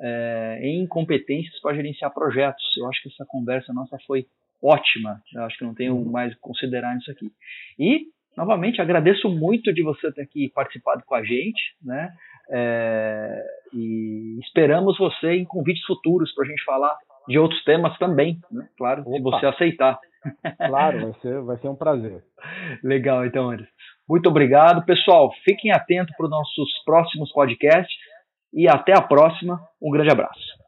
é, 0.00 0.60
em 0.62 0.86
competências 0.86 1.58
para 1.60 1.74
gerenciar 1.74 2.12
projetos. 2.12 2.62
Eu 2.76 2.86
acho 2.88 3.02
que 3.02 3.08
essa 3.08 3.24
conversa 3.26 3.72
nossa 3.72 3.96
foi 4.06 4.26
ótima. 4.62 5.22
Eu 5.34 5.44
acho 5.44 5.58
que 5.58 5.64
não 5.64 5.74
tenho 5.74 5.94
uhum. 5.94 6.10
mais 6.10 6.34
que 6.34 6.40
considerar 6.40 6.94
nisso 6.94 7.10
aqui. 7.10 7.30
E, 7.78 8.08
novamente, 8.36 8.80
agradeço 8.80 9.28
muito 9.30 9.72
de 9.72 9.82
você 9.82 10.12
ter 10.12 10.22
aqui 10.22 10.50
participado 10.54 11.02
com 11.06 11.14
a 11.14 11.24
gente, 11.24 11.62
né? 11.82 12.12
É, 12.50 13.42
e 13.72 14.38
esperamos 14.40 14.98
você 14.98 15.32
em 15.32 15.44
convites 15.44 15.84
futuros 15.84 16.32
para 16.34 16.44
a 16.44 16.48
gente 16.48 16.62
falar 16.64 16.96
de 17.28 17.38
outros 17.38 17.62
temas 17.64 17.96
também, 17.98 18.38
né? 18.50 18.68
Claro, 18.76 19.02
Opa. 19.06 19.12
se 19.12 19.22
você 19.22 19.46
aceitar. 19.46 19.98
Claro, 20.66 21.00
vai 21.00 21.12
ser, 21.20 21.40
vai 21.42 21.56
ser 21.58 21.68
um 21.68 21.76
prazer. 21.76 22.22
Legal, 22.82 23.24
então, 23.24 23.50
Anderson. 23.50 23.72
Muito 24.08 24.28
obrigado. 24.28 24.84
Pessoal, 24.84 25.30
fiquem 25.44 25.72
atentos 25.72 26.14
para 26.16 26.24
os 26.24 26.30
nossos 26.30 26.68
próximos 26.84 27.32
podcasts 27.32 27.94
e 28.52 28.68
até 28.68 28.92
a 28.92 29.00
próxima. 29.00 29.58
Um 29.80 29.90
grande 29.90 30.10
abraço. 30.10 30.63